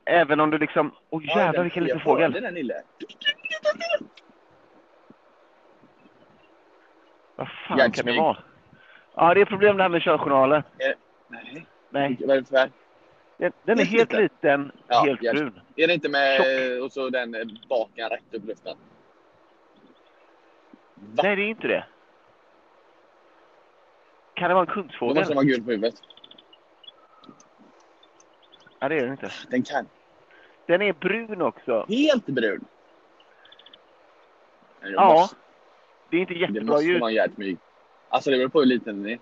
Även 0.04 0.40
om 0.40 0.50
du 0.50 0.58
liksom... 0.58 0.94
Åh 1.10 1.22
Ja, 1.26 1.36
jävlar 1.38 1.52
den- 1.52 1.62
vilken 1.62 1.82
liten 1.84 1.98
jag 1.98 2.04
fågel. 2.04 2.32
hörde 2.32 2.46
den 2.46 2.54
lille. 2.54 2.74
Vad 7.36 7.48
fan 7.48 7.68
kan 7.68 7.78
Hjärtsmyg. 7.78 8.14
det 8.14 8.20
vara? 8.20 8.36
Ja, 9.14 9.34
det 9.34 9.40
är 9.40 9.44
problem 9.44 9.76
det 9.76 9.82
här 9.82 9.90
med 9.90 10.02
körjournalen. 10.02 10.62
Nej. 10.78 10.94
Nej, 11.90 12.16
Vad 12.20 12.36
är 12.36 12.40
det 12.40 12.46
för 12.48 12.70
den, 13.38 13.52
den 13.64 13.78
är 13.80 13.84
Helt 13.84 14.12
liten. 14.12 14.22
liten, 14.22 14.72
Ja, 14.88 15.02
helt 15.06 15.20
brun. 15.20 15.60
Är 15.76 15.86
det 15.86 15.94
inte 15.94 16.08
med... 16.08 16.36
Tjock. 16.36 16.84
Och 16.84 16.92
så 16.92 17.08
den 17.10 17.34
eh, 17.34 17.40
baken 17.68 18.08
rätt 18.08 18.34
upp 18.34 18.44
luften? 18.44 18.76
Va? 21.00 21.22
Nej, 21.22 21.36
det 21.36 21.42
är 21.42 21.46
inte 21.48 21.68
det. 21.68 21.84
Kan 24.34 24.48
det 24.48 24.54
vara 24.54 24.62
en 24.62 24.66
Då 24.68 24.72
kungsfågel? 24.74 25.14
måste 25.16 25.28
den 25.30 25.36
vara 25.36 25.44
gul 25.46 25.62
på 25.64 25.70
huvudet. 25.70 25.94
Ja, 28.78 28.88
det 28.88 28.94
är 28.96 29.02
den 29.02 29.10
inte. 29.10 29.30
Den 29.50 29.62
kan... 29.62 29.86
Den 30.66 30.82
är 30.82 30.92
brun 30.92 31.42
också. 31.42 31.86
Helt 31.88 32.26
brun. 32.26 32.64
Det 34.80 34.88
Ja, 34.90 35.12
måste- 35.12 35.36
Det 36.10 36.16
är 36.16 36.20
inte 36.20 36.34
Det 36.34 36.40
jättebra 36.40 36.64
måste 36.64 36.84
ljud. 36.86 37.00
vara 37.00 37.10
jättemyg. 37.10 37.58
Alltså 38.08 38.30
det 38.30 38.36
beror 38.36 38.48
på 38.48 38.58
hur 38.58 38.66
liten 38.66 39.02
den 39.02 39.12
är. 39.12 39.18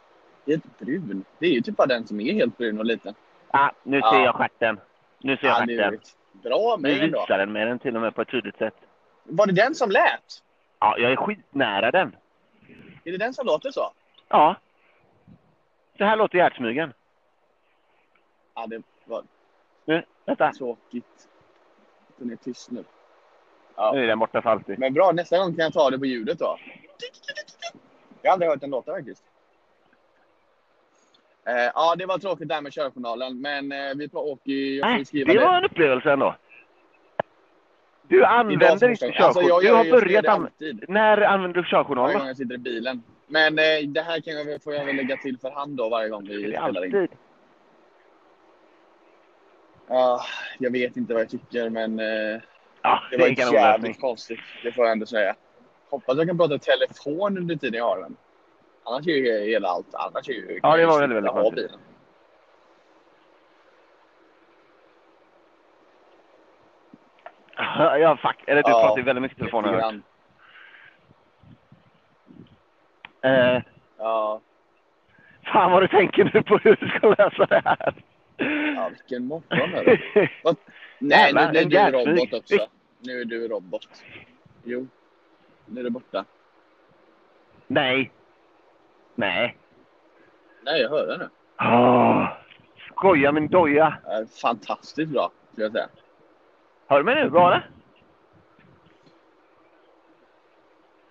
Helt 0.46 0.78
brun. 0.78 1.24
Det 1.38 1.46
är 1.46 1.50
ju 1.50 1.60
typ 1.60 1.76
bara 1.76 1.86
den 1.86 2.06
som 2.06 2.20
är 2.20 2.32
helt 2.32 2.56
brun 2.58 2.78
och 2.78 2.84
liten. 2.84 3.14
Ah, 3.50 3.70
nu 3.82 4.00
ser 4.00 4.06
Ja. 4.06 4.24
jag 4.24 4.34
stjärten. 4.34 4.80
Nu 5.18 5.36
ser 5.36 5.46
jag 5.46 5.60
Ja, 5.62 5.66
det 5.66 5.72
är 5.74 5.78
stjärten. 5.90 6.00
bra 6.32 6.76
Nu 6.80 6.88
med 6.88 7.12
då. 7.12 7.20
visar 7.20 7.38
den 7.38 7.52
med 7.52 7.66
den 7.66 7.78
till 7.78 7.96
och 7.96 8.02
med 8.02 8.14
på 8.14 8.22
ett 8.22 8.28
tydligt 8.28 8.56
sätt. 8.58 8.74
Var 9.24 9.46
det 9.46 9.52
den 9.52 9.74
som 9.74 9.90
lät? 9.90 10.42
Ja, 10.80 10.98
jag 10.98 11.12
är 11.12 11.16
skitnära 11.16 11.90
den. 11.90 12.16
Är 13.04 13.12
det 13.12 13.18
den 13.18 13.34
som 13.34 13.46
låter 13.46 13.70
så? 13.70 13.92
Ja. 14.28 14.56
Så 15.98 16.04
här 16.04 16.16
låter 16.16 16.38
hjärtsmygen. 16.38 16.92
Ja, 18.54 18.66
det 18.66 18.82
var 19.04 19.22
Nu, 19.84 20.02
vänta. 20.24 20.52
tråkigt. 20.52 21.28
Den 22.16 22.30
är 22.30 22.36
tyst 22.36 22.70
nu. 22.70 22.84
Ja. 23.76 23.92
Nu 23.94 24.02
är 24.02 24.06
den 24.06 24.18
borta 24.18 24.42
för 24.42 24.50
alltid. 24.50 24.78
Men 24.78 24.94
bra, 24.94 25.12
nästa 25.12 25.38
gång 25.38 25.54
kan 25.54 25.62
jag 25.64 25.72
ta 25.72 25.90
det 25.90 25.98
på 25.98 26.06
ljudet 26.06 26.38
då. 26.38 26.58
Jag 28.22 28.30
har 28.30 28.32
aldrig 28.32 28.50
hört 28.50 28.60
den 28.60 28.70
låta 28.70 28.92
faktiskt. 28.92 29.24
Eh, 31.46 31.54
ja, 31.74 31.94
det 31.98 32.06
var 32.06 32.18
tråkigt 32.18 32.48
där 32.48 32.60
med 32.60 32.72
körjournalen, 32.72 33.40
men 33.40 33.72
eh, 33.72 33.94
vi 33.96 34.08
åker 34.12 34.50
ju 34.52 34.80
Nej, 34.80 35.04
skriva 35.04 35.32
det 35.32 35.38
det. 35.38 35.44
var 35.44 35.56
en 35.56 35.64
upplevelse 35.64 36.12
ändå. 36.12 36.34
Du 38.08 38.24
använder 38.24 38.88
inte 38.88 39.06
första- 39.06 39.24
alltså, 39.24 39.40
körkort. 39.40 39.62
jag 39.64 39.86
du 39.86 39.92
har 39.92 40.00
börjat 40.00 40.26
använda... 40.26 40.86
När 40.88 41.20
använder 41.22 41.62
du 41.62 41.68
körjournal 41.68 42.04
Varje 42.04 42.18
gång 42.18 42.26
jag 42.26 42.36
sitter 42.36 42.54
i 42.54 42.58
bilen. 42.58 43.02
Men 43.26 43.58
eh, 43.58 43.88
det 43.88 44.02
här 44.02 44.20
kan 44.20 44.34
jag, 44.34 44.62
får 44.62 44.74
jag 44.74 44.84
väl 44.84 44.96
lägga 44.96 45.16
till 45.16 45.38
för 45.38 45.50
hand 45.50 45.76
då 45.76 45.88
varje 45.88 46.08
gång 46.08 46.24
vi 46.28 46.52
spelar 46.52 46.84
in. 46.84 47.08
Ja, 49.88 50.20
jag 50.58 50.70
vet 50.72 50.96
inte 50.96 51.12
vad 51.14 51.22
jag 51.22 51.30
tycker, 51.30 51.70
men 51.70 51.98
eh, 52.00 52.40
Ja, 52.82 53.02
det 53.10 53.16
det 53.16 53.44
var 53.44 53.52
jävligt 53.52 54.00
konstigt. 54.00 54.38
Det 54.62 54.72
får 54.72 54.84
jag 54.84 54.92
ändå 54.92 55.06
säga. 55.06 55.34
Hoppas 55.90 56.18
jag 56.18 56.26
kan 56.26 56.38
prata 56.38 56.54
i 56.54 56.58
telefon 56.58 57.38
under 57.38 57.56
tiden 57.56 57.78
jag 57.78 57.84
har 57.84 58.02
den. 58.02 58.16
Annars 58.84 59.06
är 59.06 59.10
ju 59.12 59.50
hela 59.50 59.68
allt. 59.68 59.94
Annars 59.94 60.28
är 60.28 60.32
ju... 60.32 60.60
Ja, 60.62 60.76
det 60.76 60.86
var 60.86 61.00
väldigt, 61.00 61.16
väldigt 61.16 61.32
konstigt. 61.32 61.54
bilen. 61.54 61.80
Ja, 68.00 68.16
fuck. 68.16 68.36
Eller 68.46 68.62
du 68.62 68.70
Ja, 68.70 68.80
pratar 68.80 68.96
ju 68.98 69.02
väldigt 69.02 69.22
mycket 69.22 69.38
i 69.38 69.40
telefon 69.40 69.64
har 69.64 69.72
jag. 69.78 69.94
Eh, 73.56 73.62
Ja, 73.98 74.40
fan 75.52 75.72
vad 75.72 75.82
du 75.82 75.88
tänker 75.88 76.30
nu 76.34 76.42
på 76.42 76.56
hur 76.58 76.76
du 76.80 76.88
ska 76.88 77.08
lösa 77.08 77.46
det 77.46 77.62
här. 77.64 77.94
ja, 78.76 78.88
vilken 78.88 79.24
morgon 79.26 79.74
är? 79.74 80.40
Vad? 80.44 80.56
Nej, 80.98 81.32
nu 81.34 81.40
en 81.40 81.68
du 81.68 81.78
robot 81.90 82.32
också. 82.32 82.56
Nu 82.98 83.20
är 83.20 83.24
du 83.24 83.48
robot. 83.48 83.88
Jo, 84.64 84.86
nu 85.66 85.80
är 85.80 85.84
du 85.84 85.90
borta. 85.90 86.24
Nej. 87.66 88.10
Nej. 89.14 89.56
Nej, 90.62 90.80
jag 90.80 90.90
hör 90.90 91.06
det 91.06 91.16
nu. 91.16 91.28
Oh, 91.66 92.28
skoja 92.90 93.32
min 93.32 93.48
doja. 93.48 93.98
Fantastiskt 94.42 95.12
bra, 95.12 95.30
skulle 95.52 95.64
jag 95.64 95.72
säga. 95.72 95.88
Hör 96.88 96.98
du 96.98 97.04
mig 97.04 97.14
nu? 97.14 97.30
Bra 97.30 97.46
eller? 97.46 97.70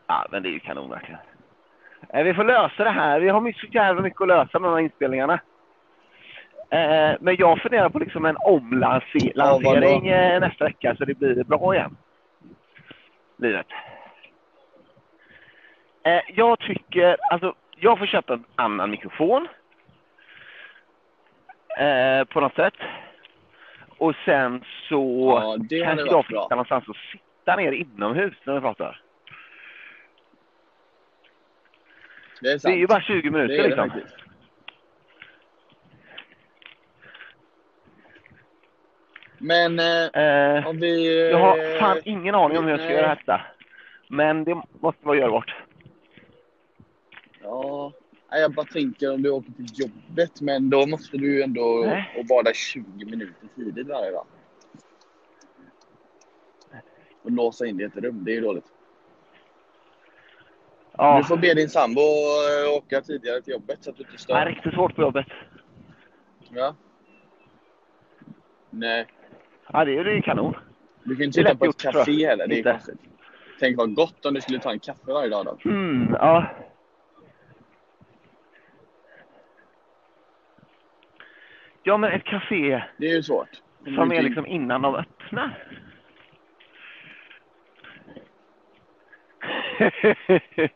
Ja, 0.07 0.25
men 0.31 0.43
det 0.43 0.49
är 0.49 0.51
ju 0.51 0.59
kanon 0.59 0.89
verkligen. 0.89 1.19
Eh, 2.09 2.23
Vi 2.23 2.33
får 2.33 2.43
lösa 2.43 2.83
det 2.83 2.89
här. 2.89 3.19
Vi 3.19 3.29
har 3.29 3.51
så 3.51 3.67
jävla 3.67 4.01
mycket 4.01 4.21
att 4.21 4.27
lösa 4.27 4.59
med 4.59 4.69
de 4.69 4.73
här 4.73 4.81
inspelningarna. 4.81 5.39
Eh, 6.69 7.15
men 7.19 7.35
jag 7.39 7.61
funderar 7.61 7.89
på 7.89 7.99
liksom 7.99 8.25
en 8.25 8.37
omlansering 8.39 9.31
Ja, 9.35 10.15
eh, 10.15 10.39
nästa 10.39 10.65
vecka 10.65 10.95
så 10.95 11.05
det 11.05 11.13
blir 11.13 11.43
bra 11.43 11.75
igen. 11.75 11.97
Livet. 13.37 13.67
Eh, 16.03 16.21
jag 16.27 16.59
tycker, 16.59 17.17
alltså, 17.31 17.55
jag 17.75 17.99
får 17.99 18.05
köpa 18.05 18.33
en 18.33 18.43
annan 18.55 18.91
mikrofon. 18.91 19.47
Eh, 21.77 22.23
på 22.23 22.41
något 22.41 22.55
sätt. 22.55 22.73
Och 23.97 24.15
sen 24.25 24.63
så 24.89 25.29
Ja, 25.43 25.57
det 25.69 25.83
kanske 25.83 26.05
bra. 26.05 26.21
hitta 26.43 26.55
någonstans 26.55 26.89
att 26.89 26.95
sitta 27.11 27.55
ner 27.55 27.71
inomhus 27.71 28.33
när 28.43 28.53
vi 28.53 28.61
pratar. 28.61 29.01
Det 32.41 32.47
är 32.49 32.53
Det 32.53 32.59
sant. 32.59 32.73
är 32.73 32.77
ju 32.77 32.87
bara 32.87 33.01
20 33.01 33.29
minuter 33.29 33.57
det 33.57 33.61
det 33.61 33.67
liksom. 33.67 33.89
faktiskt. 33.89 34.15
Men 39.37 39.79
eh, 39.79 40.23
Eh, 40.23 40.67
om 40.67 40.79
vi... 40.79 41.07
eh, 41.07 41.31
jag 41.31 41.37
har 41.39 41.79
fan 41.79 42.01
ingen 42.05 42.35
aning 42.35 42.57
om 42.57 42.63
hur 42.63 42.71
jag 42.71 42.79
ska 42.79 42.91
göra 42.91 43.15
detta. 43.15 43.41
Men 44.09 44.43
det 44.43 44.61
måste 44.81 45.05
vara 45.07 45.17
görbart. 45.17 45.55
Ja, 47.43 47.91
jag 48.29 48.53
bara 48.53 48.65
tänker 48.65 49.13
om 49.13 49.21
du 49.21 49.29
åker 49.29 49.51
till 49.51 49.65
jobbet, 49.73 50.41
men 50.41 50.69
då 50.69 50.85
måste 50.87 51.17
du 51.17 51.35
ju 51.35 51.41
ändå 51.41 51.83
Nej. 51.85 52.15
och 52.19 52.25
bada 52.25 52.53
20 52.53 53.05
minuter 53.05 53.47
tidigt 53.55 53.87
varje 53.87 54.11
dag. 54.11 54.25
Och 57.23 57.31
låsa 57.31 57.65
in 57.65 57.77
dig 57.77 57.85
i 57.85 57.87
ett 57.87 58.03
rum, 58.03 58.23
det 58.23 58.31
är 58.31 58.35
ju 58.35 58.41
dåligt. 58.41 58.65
Ja, 60.97 61.17
Du 61.17 61.23
får 61.23 61.37
be 61.37 61.53
din 61.53 61.69
sambo 61.69 62.01
eh, 62.01 62.77
åka 62.77 63.01
tidigare 63.01 63.41
till 63.41 63.53
jobbet 63.53 63.83
så 63.83 63.89
att 63.89 63.95
du 63.97 64.01
inte 64.03 64.11
det 64.11 64.15
är 64.15 64.19
stör. 64.19 64.45
riktigt 64.45 64.73
svårt 64.73 64.95
på 64.95 65.01
jobbet. 65.01 65.25
Ja. 66.49 66.75
Nej, 68.69 69.07
Ja, 69.73 69.85
det 69.85 69.91
är 69.97 70.05
ju 70.15 70.21
kanon. 70.21 70.55
du 71.03 71.15
kan 71.15 71.25
inte 71.25 71.35
sitta 71.35 71.55
på 71.55 71.65
ett 71.65 71.83
gjort, 71.85 71.93
café 71.93 72.27
heller, 72.27 72.47
det 72.47 72.55
är 72.55 72.57
Inte. 72.57 72.71
konstigt. 72.71 72.99
Tänk 73.59 73.77
vad 73.77 73.95
gott 73.95 74.25
om 74.25 74.33
du 74.33 74.41
skulle 74.41 74.59
ta 74.59 74.71
en 74.71 74.79
kaffe 74.79 75.11
varje 75.11 75.29
dag 75.29 75.45
då. 75.45 75.69
Mm, 75.69 76.13
ja. 76.13 76.47
Ja, 81.87 81.97
men 81.97 82.11
ett 82.11 82.23
café 82.23 82.83
Det 82.97 83.05
är 83.09 83.15
ju 83.15 83.23
svårt. 83.23 83.49
som 83.95 84.11
är 84.11 84.21
liksom 84.21 84.45
innan 84.45 84.81
de 84.81 84.95
öppnar. 84.95 85.57
Nej, 89.79 90.71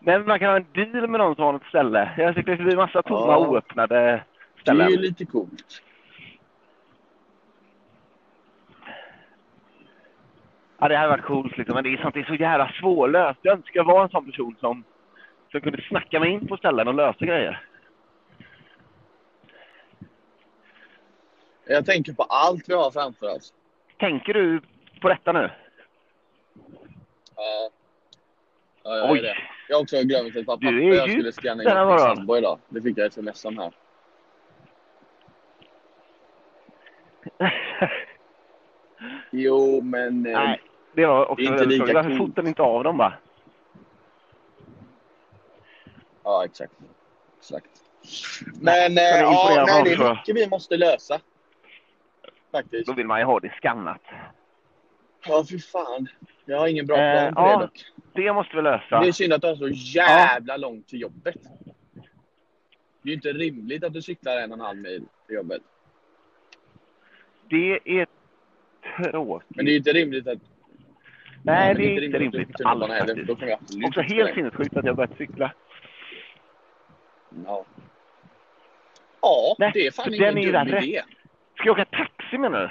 men 0.00 0.26
man 0.26 0.38
kan 0.38 0.48
ha 0.48 0.56
en 0.56 0.66
deal 0.72 1.08
med 1.08 1.20
någon 1.20 1.34
som 1.34 1.44
har 1.44 1.54
ett 1.54 1.62
ställe. 1.68 2.10
Jag 2.16 2.34
tycker 2.34 2.56
det 2.56 2.64
blir 2.64 2.76
massa 2.76 3.02
tomma 3.02 3.32
Ja. 3.32 3.48
oöppnade 3.48 4.22
Det 4.64 4.70
är 4.70 4.88
ju 4.90 4.96
lite 4.96 5.24
coolt. 5.24 5.82
Ja, 10.78 10.88
det 10.88 10.96
hade 10.96 11.08
varit 11.08 11.24
coolt 11.24 11.56
liksom, 11.56 11.74
men 11.74 11.84
det 11.84 11.92
är 11.92 11.96
sånt 11.96 12.14
det 12.14 12.20
är 12.20 12.24
så 12.24 12.34
jävla 12.34 12.72
svårlöst. 12.80 13.38
Jag 13.42 13.52
önskar 13.56 13.84
vara 13.84 14.02
en 14.02 14.08
sån 14.08 14.24
person 14.26 14.56
som, 14.60 14.84
som 15.50 15.60
kunde 15.60 15.82
snacka 15.82 16.20
mig 16.20 16.30
in 16.30 16.46
på 16.46 16.56
ställen 16.56 16.88
och 16.88 16.94
lösa 16.94 17.24
grejer. 17.24 17.67
Jag 21.68 21.86
tänker 21.86 22.12
på 22.12 22.22
allt 22.22 22.68
vi 22.68 22.74
har 22.74 22.90
framför 22.90 23.36
oss. 23.36 23.52
Tänker 23.98 24.34
du 24.34 24.60
på 25.00 25.08
detta 25.08 25.32
nu? 25.32 25.50
Ja. 27.36 27.70
Ja, 28.82 28.96
jag 28.96 29.10
Oj. 29.10 29.18
är 29.18 29.22
det. 29.22 29.36
Jag 29.68 29.76
har 29.76 29.82
också 29.82 30.02
glömt 30.02 30.36
ett 30.36 30.46
par 30.46 30.56
papper 30.56 30.72
jag 30.72 31.10
skulle 31.10 31.32
scanna 31.32 31.62
in 31.62 31.88
min 31.88 31.98
sambo 31.98 32.36
idag. 32.36 32.58
Det 32.68 32.82
fick 32.82 32.98
jag 32.98 33.06
sms 33.06 33.44
om 33.44 33.58
här. 33.58 33.72
Jo, 39.30 39.80
men... 39.80 40.26
eh, 40.26 40.32
Nej, 40.32 40.60
det 40.94 41.06
var 41.06 41.26
också 41.26 41.44
inte 41.44 41.64
lika. 41.64 41.84
Varför 41.84 42.02
coolt. 42.02 42.18
fotar 42.18 42.48
inte 42.48 42.62
av 42.62 42.84
dem 42.84 42.96
bara? 42.96 43.14
Ja, 46.24 46.44
exakt. 46.44 46.72
Exakt. 47.38 47.70
Men 48.60 48.94
Nej, 48.94 49.22
eh, 49.22 49.24
kan 49.24 49.32
du 49.48 49.54
ja, 49.54 49.64
nej, 49.66 49.82
det 49.84 49.92
är 49.92 50.14
mycket 50.14 50.36
vi 50.36 50.48
måste 50.48 50.76
lösa. 50.76 51.20
Faktiskt. 52.52 52.86
Då 52.86 52.92
vill 52.92 53.06
man 53.06 53.18
ju 53.18 53.24
ha 53.24 53.40
det 53.40 53.52
skannat. 53.56 54.02
Ja, 55.26 55.44
fy 55.50 55.58
fan. 55.58 56.08
Jag 56.44 56.58
har 56.58 56.68
ingen 56.68 56.86
bra 56.86 56.96
Eh, 56.96 57.32
plan 57.32 57.34
på 57.34 57.40
ja. 57.40 57.56
det 57.58 57.64
dock. 57.64 57.84
Det 58.12 58.32
måste 58.32 58.56
vi 58.56 58.62
lösa. 58.62 59.00
Det 59.00 59.08
är 59.08 59.12
synd 59.12 59.32
att 59.32 59.40
du 59.42 59.46
har 59.46 59.56
så 59.56 59.68
jävla 59.68 60.56
långt 60.56 60.88
till 60.88 61.00
jobbet. 61.00 61.36
Det 63.02 63.08
är 63.08 63.08
ju 63.08 63.14
inte 63.14 63.32
rimligt 63.32 63.84
att 63.84 63.92
du 63.92 64.02
cyklar 64.02 64.36
en 64.36 64.52
och 64.52 64.58
en 64.58 64.64
halv 64.64 64.78
mil 64.78 65.04
till 65.26 65.36
jobbet. 65.36 65.62
Det 67.48 67.78
är 67.84 68.06
tråkigt. 68.96 69.56
Men 69.56 69.64
det 69.64 69.70
är 69.70 69.72
ju 69.72 69.78
inte 69.78 69.92
rimligt 69.92 70.28
att... 70.28 70.38
Nej, 71.42 71.68
Ja, 71.68 71.74
det 71.74 71.96
är 71.96 72.02
inte 72.04 72.18
rimligt 72.18 72.60
alls 72.64 72.86
faktiskt. 72.86 73.30
Också 73.84 74.00
helt 74.00 74.34
sinnessjukt 74.34 74.76
att 74.76 74.84
jag 74.84 74.96
börjat 74.96 75.16
cykla. 75.18 75.52
Ja, 77.46 77.64
ja 79.22 79.56
Nej, 79.58 79.70
det 79.74 79.86
är 79.86 79.90
fan 79.90 80.14
ingen 80.14 80.34
dum 80.34 80.68
idé. 80.68 81.02
Ska 81.54 81.66
jag 81.66 81.72
åka 81.72 81.84
taxi 81.84 82.17
menar 82.38 82.60
du? 82.60 82.70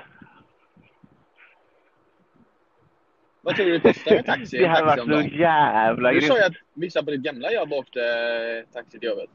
Vad 3.42 3.56
tror 3.56 3.66
du 3.66 3.72
det 3.72 3.80
kostar 3.80 4.16
med 4.16 4.26
taxi? 4.26 4.58
Det 4.58 4.64
en 4.66 4.70
hade 4.70 4.88
taxi 4.88 5.10
varit 5.10 5.32
så 5.32 5.36
jävla 5.38 6.12
Du 6.12 6.22
sa 6.22 6.34
ju 6.36 6.40
grymt. 6.42 6.56
att 6.56 6.64
vissa 6.74 7.04
på 7.04 7.12
ditt 7.12 7.22
gamla 7.22 7.52
jobb 7.52 7.74
åkte 7.74 8.00
eh, 8.02 8.74
taxi 8.74 9.00
till 9.00 9.10
jobbet. 9.10 9.30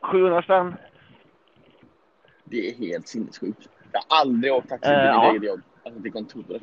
700 0.00 0.42
spänn. 0.42 0.74
Det 2.44 2.68
är 2.70 2.74
helt 2.74 3.08
sinnessjukt. 3.08 3.68
Jag 3.92 4.00
har 4.08 4.20
aldrig 4.20 4.52
åkt 4.52 4.68
taxi 4.68 4.82
till 4.88 4.92
Eh, 4.94 5.02
mitt 5.02 5.06
ja. 5.24 5.30
eget 5.30 5.44
jobb. 5.44 5.60
Alltså 5.84 6.02
till 6.02 6.12
kontoret. 6.12 6.62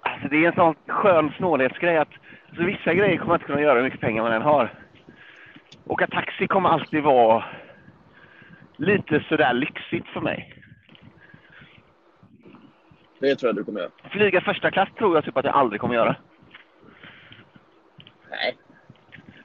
Alltså 0.00 0.28
det 0.28 0.36
är 0.44 0.48
en 0.48 0.54
sån 0.54 0.74
skön 0.86 1.32
snålhetsgrej 1.36 1.96
att 1.98 2.08
alltså 2.48 2.62
vissa 2.64 2.94
grejer 2.94 3.16
kommer 3.16 3.26
man 3.28 3.34
inte 3.36 3.46
kunna 3.46 3.60
göra 3.60 3.74
hur 3.74 3.82
mycket 3.84 4.00
pengar 4.00 4.22
man 4.22 4.32
än 4.32 4.42
har. 4.42 4.74
Åka 5.86 6.06
taxi 6.06 6.46
kommer 6.46 6.68
alltid 6.68 7.02
vara 7.02 7.44
lite 8.78 9.24
sådär 9.28 9.52
lyxigt 9.54 10.06
för 10.08 10.20
mig. 10.20 10.54
Det 13.20 13.36
tror 13.36 13.48
jag 13.48 13.56
du 13.56 13.64
kommer 13.64 13.80
göra. 13.80 13.90
Flyga 14.10 14.40
första 14.40 14.70
klass 14.70 14.88
tror 14.98 15.14
jag 15.16 15.24
typ 15.24 15.36
att 15.36 15.44
jag 15.44 15.54
aldrig 15.54 15.80
kommer 15.80 15.94
göra. 15.94 16.16
Nej. 18.30 18.56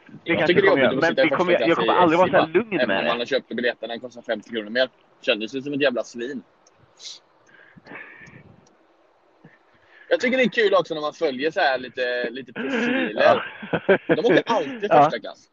Det 0.07 0.19
jag 0.23 0.37
kanske 0.37 0.53
det 0.53 0.67
kommer 0.67 0.83
göra, 0.83 0.95
men 1.01 1.15
det 1.15 1.29
kommer, 1.29 1.67
jag 1.67 1.77
kommer 1.77 1.93
aldrig 1.93 2.17
vara 2.19 2.29
så 2.29 2.35
här 2.35 2.41
va? 2.47 2.49
lugn 2.53 2.73
Även 2.73 2.87
med 2.87 2.99
om 2.99 3.05
man 3.05 3.15
det. 3.17 3.21
har 3.21 3.25
köpt 3.25 3.47
biljetten, 3.47 3.89
den 3.89 3.99
kostar 3.99 4.21
50 4.21 4.49
kronor 4.49 4.69
mer. 4.69 4.89
Kändes 5.21 5.55
ju 5.55 5.61
som 5.61 5.73
ett 5.73 5.81
jävla 5.81 6.03
svin. 6.03 6.43
Jag 10.09 10.19
tycker 10.19 10.37
det 10.37 10.43
är 10.43 10.49
kul 10.49 10.73
också 10.73 10.93
när 10.93 11.01
man 11.01 11.13
följer 11.13 11.51
så 11.51 11.59
här 11.59 11.77
lite, 11.77 12.29
lite 12.29 12.53
profiler. 12.53 13.43
De 14.07 14.19
åker 14.25 14.43
alltid 14.45 14.85
Ja. 14.89 15.03
första 15.03 15.19
klass. 15.19 15.49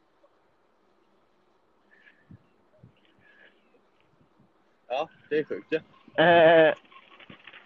Ja, 4.88 5.08
det 5.30 5.38
är 5.38 5.44
sjukt 5.44 5.66
ja. 5.70 5.78
Eh, 6.24 6.74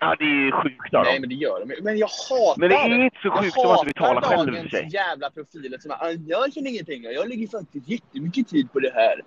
ja, 0.00 0.16
det 0.18 0.24
är 0.24 0.44
ju 0.44 0.52
sjukt 0.52 0.94
av 0.94 1.04
Nej, 1.04 1.12
dem. 1.12 1.20
men 1.20 1.28
det 1.28 1.34
gör 1.34 1.66
de. 1.66 1.82
Men 1.82 1.98
jag 1.98 2.08
hatar 2.08 2.60
Men 2.60 2.68
det 2.68 2.76
är 2.76 3.04
inte 3.04 3.16
så 3.22 3.28
jag 3.28 3.38
sjukt 3.44 3.54
som 3.54 3.70
att 3.70 3.86
betalar 3.86 4.14
hatar 4.14 4.28
själv 4.36 4.48
i 4.48 4.50
och 4.50 4.54
dagens 4.54 4.70
för 4.70 4.78
sig. 4.78 4.88
jävla 4.92 5.30
profiler 5.30 5.78
som 5.78 5.90
är, 5.90 6.30
jag 6.30 6.52
tjänar 6.52 6.70
inga 6.70 6.84
pengar, 6.84 7.10
jag 7.10 7.28
lägger 7.28 7.48
faktiskt 7.48 7.88
jättemycket 7.88 8.48
tid 8.48 8.72
på 8.72 8.80
det 8.80 8.92
här. 8.94 9.22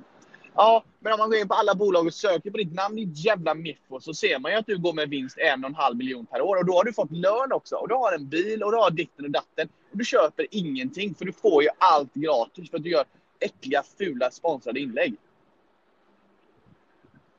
Ja, 0.60 0.84
men 1.00 1.14
om 1.14 1.20
man 1.20 1.30
går 1.30 1.40
in 1.40 1.48
på 1.48 1.54
alla 1.54 1.76
bolag 1.76 2.06
och 2.06 2.14
söker 2.14 2.52
på 2.52 2.58
ditt 2.58 2.74
namn, 2.74 2.96
ditt 2.96 3.26
jävla 3.26 3.54
miffo, 3.54 4.00
så 4.00 4.14
ser 4.14 4.40
man 4.40 4.52
ju 4.52 4.58
att 4.58 4.66
du 4.66 4.78
går 4.78 4.94
med 4.94 5.10
vinst 5.10 5.38
en 5.38 5.64
och 5.64 5.70
en 5.70 5.76
halv 5.76 5.98
miljon 5.98 6.26
per 6.26 6.42
år. 6.42 6.58
Och 6.58 6.66
då 6.66 6.74
har 6.74 6.84
du 6.84 6.94
fått 6.94 7.12
lön 7.12 7.52
också. 7.52 7.76
Och 7.76 7.90
du 7.90 7.96
har 7.96 8.14
en 8.14 8.30
bil 8.30 8.64
och 8.64 8.72
du 8.72 8.78
har 8.78 8.92
ditten 8.92 9.26
och 9.26 9.32
datten. 9.32 9.70
Och 9.92 9.98
du 9.98 10.06
köper 10.06 10.48
ingenting, 10.52 11.16
för 11.16 11.26
du 11.26 11.32
får 11.32 11.64
ju 11.64 11.70
allt 11.78 12.14
gratis 12.14 12.70
för 12.70 12.78
att 12.78 12.84
du 12.84 12.90
gör 12.90 13.06
äckliga, 13.40 13.84
fula, 13.98 14.32
sponsrade 14.32 14.80
inlägg. 14.80 15.16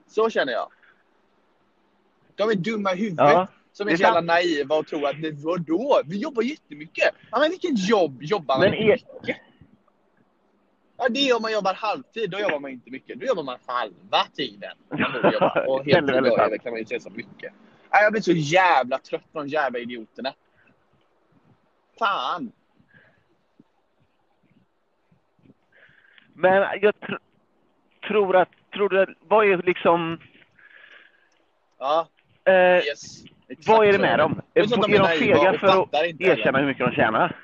Så 0.06 0.30
känner 0.30 0.52
jag. 0.52 0.68
De 2.38 2.50
är 2.50 2.54
dumma 2.54 2.92
i 2.92 2.96
huvudet. 2.96 3.18
Ja, 3.32 3.46
Som 3.72 3.88
är 3.88 3.92
är 3.92 3.96
så 3.96 4.02
jävla 4.02 4.20
naiva 4.20 4.74
och 4.76 4.86
tror 4.86 5.06
att 5.08 5.22
det 5.22 5.32
vadå? 5.32 6.00
Vi 6.06 6.18
jobbar 6.18 6.42
jättemycket. 6.42 7.14
Ja, 7.30 7.38
men 7.38 7.50
vilket 7.50 7.88
jobb 7.88 8.22
jobbar 8.22 8.54
man 8.58 8.60
Men 8.70 8.74
inte 8.74 8.92
är- 8.92 9.20
mycket? 9.20 9.36
Ja, 10.96 11.08
det 11.10 11.28
är 11.28 11.36
om 11.36 11.42
man 11.42 11.52
jobbar 11.52 11.74
halvtid. 11.74 12.30
Då 12.30 12.38
jobbar 12.38 12.58
man 12.60 12.70
inte 12.70 12.90
mycket. 12.90 13.20
Då 13.20 13.26
jobbar 13.26 13.42
man 13.42 13.58
halva 13.66 14.24
tiden. 14.36 14.76
Jobba. 15.32 15.64
Och 15.68 15.78
sant. 15.78 15.88
är- 15.88 16.58
kan 16.58 16.72
man 16.72 16.78
ju 16.78 16.84
se 16.86 17.00
som 17.00 17.12
mycket. 17.16 17.52
Ja, 17.90 18.02
jag 18.02 18.12
blir 18.12 18.22
så 18.22 18.32
jävla 18.32 18.98
trött 18.98 19.32
på 19.32 19.38
de 19.38 19.48
jävla 19.48 19.78
idioterna. 19.78 20.34
Fan. 21.98 22.52
Men 26.34 26.54
jag 26.82 26.94
tr- 26.94 27.18
tror 28.08 28.36
att, 28.36 28.48
tror 28.74 28.88
du, 28.88 29.14
vad 29.20 29.46
är 29.46 29.62
liksom, 29.62 30.18
Ja, 31.78 32.08
eh, 32.48 32.86
yes. 32.86 33.24
Vad 33.66 33.88
är 33.88 33.92
det 33.92 33.98
med 33.98 34.18
dem? 34.18 34.40
Är, 34.54 34.66
de 34.66 34.94
är 34.94 34.98
de 34.98 35.08
fega 35.08 35.58
för 35.58 35.66
att 35.82 35.94
erkänna 36.20 36.58
hur 36.58 36.66
mycket 36.66 36.86
de 36.86 36.92
tjänar? 36.94 37.36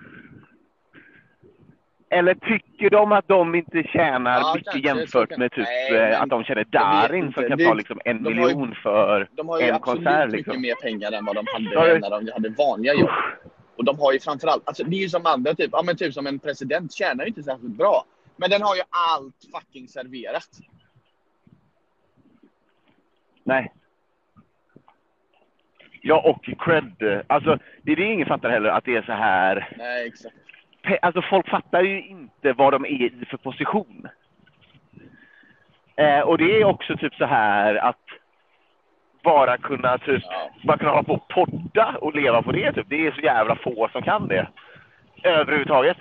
Eller 2.11 2.35
tycker 2.35 2.91
de 2.91 3.13
att 3.13 3.29
de 3.29 3.55
inte 3.55 3.83
tjänar 3.83 4.41
Ja, 4.41 4.53
mycket 4.55 4.73
kanske. 4.73 4.89
Jämfört 4.89 5.29
kan- 5.29 5.39
med 5.39 5.53
typ 5.53 5.65
Nej, 5.65 5.95
eh, 5.97 6.23
att 6.23 6.29
de 6.29 6.45
känner 6.45 6.65
Darin 6.65 7.33
som 7.33 7.49
kan 7.49 7.59
Det- 7.59 7.65
ta 7.65 7.75
liksom 7.75 8.01
en 8.05 8.23
miljon 8.23 8.75
för 8.83 9.29
De 9.33 9.49
har 9.49 9.61
ju 9.61 9.67
en 9.69 9.75
absolut 9.75 10.05
konsert 10.05 10.27
mycket 10.31 10.47
liksom. 10.47 10.63
mer 10.63 10.75
pengar 10.75 11.13
än 11.13 11.25
vad 11.25 11.35
de 11.37 11.47
hade 11.53 11.99
när 11.99 12.11
de 12.11 12.33
hade 12.33 12.49
vanliga 12.49 12.95
jobb. 12.95 13.11
Och 13.77 13.85
de 13.85 13.99
har 13.99 14.13
ju 14.13 14.21
framförallt, 14.21 14.63
alltså 14.69 14.85
det 14.85 14.97
är 14.97 15.01
ju 15.01 15.09
som 15.09 15.27
andra 15.27 15.55
typ, 15.55 15.69
ja 15.73 15.83
men 15.83 15.97
typ 15.97 16.15
som 16.15 16.27
en 16.27 16.39
president 16.39 16.93
tjänar 16.93 17.25
ju 17.25 17.29
inte 17.29 17.43
särskilt 17.43 17.77
bra. 17.77 18.05
Men 18.37 18.51
den 18.51 18.63
har 18.63 18.77
ju 18.77 18.83
allt 18.91 19.35
fucking 19.55 19.89
serverat. 19.89 20.49
Nej. 23.45 23.73
Ja, 26.07 26.21
och 26.21 26.45
cred. 26.59 27.23
Alltså, 27.27 27.59
det 27.83 27.93
är 27.93 27.97
det 27.97 28.05
ingen 28.05 28.29
fattar 28.29 28.51
heller, 28.51 28.69
att 28.71 28.85
det 28.85 28.97
är 28.97 29.03
så 29.03 29.13
här. 29.13 29.69
Nej, 29.79 30.07
exakt. 30.07 30.35
Alltså, 31.03 31.23
folk 31.23 31.49
fattar 31.49 31.83
ju 31.83 32.07
inte 32.07 32.53
vad 32.53 32.73
de 32.73 32.85
är 32.85 32.89
i 32.89 33.25
för 33.31 33.37
position. 33.37 34.09
Eh, 35.97 36.21
och 36.21 36.39
det 36.39 36.61
är 36.61 36.65
också 36.65 36.97
typ 36.97 37.15
så 37.15 37.25
här 37.25 37.75
att 37.75 38.01
bara 39.23 39.57
kunna 39.59 39.99
typ, 39.99 40.23
Ja. 40.31 40.51
bara 40.65 40.79
kunna 40.79 40.91
hålla 40.91 41.03
på 41.03 41.13
och 41.15 41.29
podda 41.29 41.97
och 42.01 42.15
leva 42.15 42.43
på 42.43 42.53
det. 42.53 42.73
Typ. 42.73 42.87
Det 42.89 43.07
är 43.07 43.13
så 43.13 43.21
jävla 43.21 43.57
få 43.57 43.89
som 43.93 44.03
kan 44.03 44.29
det. 44.29 44.49
Överhuvudtaget. 45.23 45.97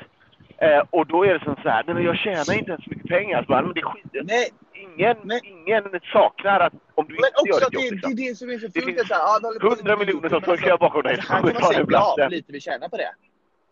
Eh, 0.57 0.83
och 0.89 1.07
då 1.07 1.25
är 1.25 1.33
det 1.33 1.43
som 1.43 1.55
så 1.63 1.69
här, 1.69 1.83
nej 1.85 1.95
men 1.95 2.03
jag 2.03 2.17
tjänar 2.17 2.57
inte 2.59 2.71
ens 2.71 2.83
så 2.83 2.89
mycket 2.89 3.09
pengar. 3.09 3.37
Alltså, 3.37 3.51
bara, 3.51 3.61
men 3.61 3.73
det 3.73 3.79
är 3.79 3.85
skit. 3.85 4.05
Nej, 4.13 4.47
Ingen, 4.97 5.17
ingen 5.43 5.83
saknar 6.13 6.59
att 6.59 6.73
om 6.95 7.05
du 7.07 7.13
men 7.13 7.29
inte 7.39 7.49
gör 7.49 7.59
ditt 7.59 7.71
det, 7.71 7.85
jobb. 7.85 7.93
Liksom. 7.93 8.15
det 8.15 8.23
är 8.23 8.29
det 8.29 8.35
som 8.35 8.49
är 8.49 8.59
så 8.59 8.67
Det 8.67 8.73
fult. 8.81 8.85
finns 8.85 8.95
det 8.97 9.01
är 9.03 9.07
så 9.07 9.13
här, 9.13 9.21
ja, 9.21 9.39
de 9.39 9.45
håller 9.45 9.59
på 9.59 9.67
100 9.67 9.83
med 9.97 10.07
miljoner 10.07 10.29
som 10.29 10.41
men 10.47 10.59
jag 10.67 10.79
bakom 10.79 11.01
dig. 11.01 11.17
tar 11.17 11.67
säga, 11.67 11.79
du 11.79 11.85
blasten. 11.85 12.23
ja, 12.23 12.27
lite 12.29 12.51
vi 12.51 12.59
tjänar 12.61 12.89
på 12.89 12.97
det. 12.97 13.11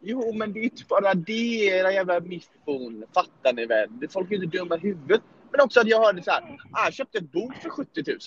Jo, 0.04 0.34
men 0.34 0.54
det 0.54 0.60
är 0.60 0.64
inte 0.64 0.84
bara 0.90 1.14
det, 1.14 1.66
era 1.66 1.92
jävla 1.92 2.20
miffon. 2.20 3.04
Fattar 3.14 3.54
ni 3.54 3.66
väl? 3.66 3.90
Det- 4.00 4.14
Folk 4.14 4.32
är 4.32 4.36
inte 4.44 4.58
dumma 4.58 4.76
i 4.78 4.80
huvudet. 4.80 5.22
Men 5.52 5.62
också 5.62 5.80
att 5.80 5.88
jag 5.88 6.04
hörde 6.06 6.24
så 6.24 6.32
här, 6.32 6.42
ah, 6.72 6.84
jag 6.84 6.94
köpte 6.94 7.18
ett 7.18 7.32
bord 7.32 7.56
för 7.62 7.70
70 7.70 8.04
000. 8.08 8.18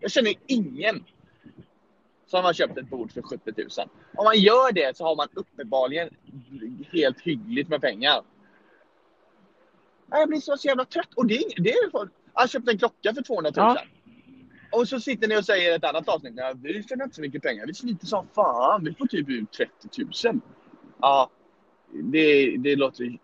Jag 0.00 0.10
känner 0.10 0.34
ingen 0.46 1.04
som 2.26 2.44
har 2.44 2.52
köpt 2.52 2.78
ett 2.78 2.90
bord 2.90 3.12
för 3.12 3.22
70 3.22 3.52
000. 3.56 3.68
Om 4.16 4.24
man 4.24 4.38
gör 4.38 4.72
det 4.72 4.96
så 4.96 5.04
har 5.04 5.16
man 5.16 5.28
uppenbarligen 5.34 6.08
helt 6.92 7.20
hyggligt 7.20 7.68
med 7.68 7.80
pengar. 7.80 8.22
Jag 10.10 10.28
blir 10.28 10.40
så 10.40 10.56
jävla 10.64 10.84
trött. 10.84 11.14
Och 11.16 11.26
det 11.26 11.36
är, 11.36 11.62
det 11.62 11.70
är 11.70 11.90
folk. 11.90 12.12
Jag 12.34 12.50
köpte 12.50 12.70
en 12.70 12.78
klocka 12.78 13.14
för 13.14 13.22
200 13.22 13.50
000. 13.56 13.66
Ja. 13.66 13.78
Och 14.72 14.88
så 14.88 15.00
sitter 15.00 15.28
ni 15.28 15.38
och 15.38 15.44
säger 15.44 15.72
i 15.72 15.74
ett 15.74 15.84
annat 15.84 16.08
avsnitt, 16.08 16.32
ja, 16.36 16.52
vi 16.62 16.82
tjänar 16.82 17.04
inte 17.04 17.14
så 17.16 17.20
mycket 17.22 17.42
pengar, 17.42 17.66
vi 17.66 17.74
sliter 17.74 18.06
som 18.06 18.26
fan, 18.34 18.84
vi 18.84 18.94
får 18.94 19.06
typ 19.06 19.28
ut 19.28 19.52
30 19.52 19.72
000. 20.28 20.40
Ja, 21.00 21.30
det, 22.02 22.56
det 22.56 22.76
låter 22.76 23.18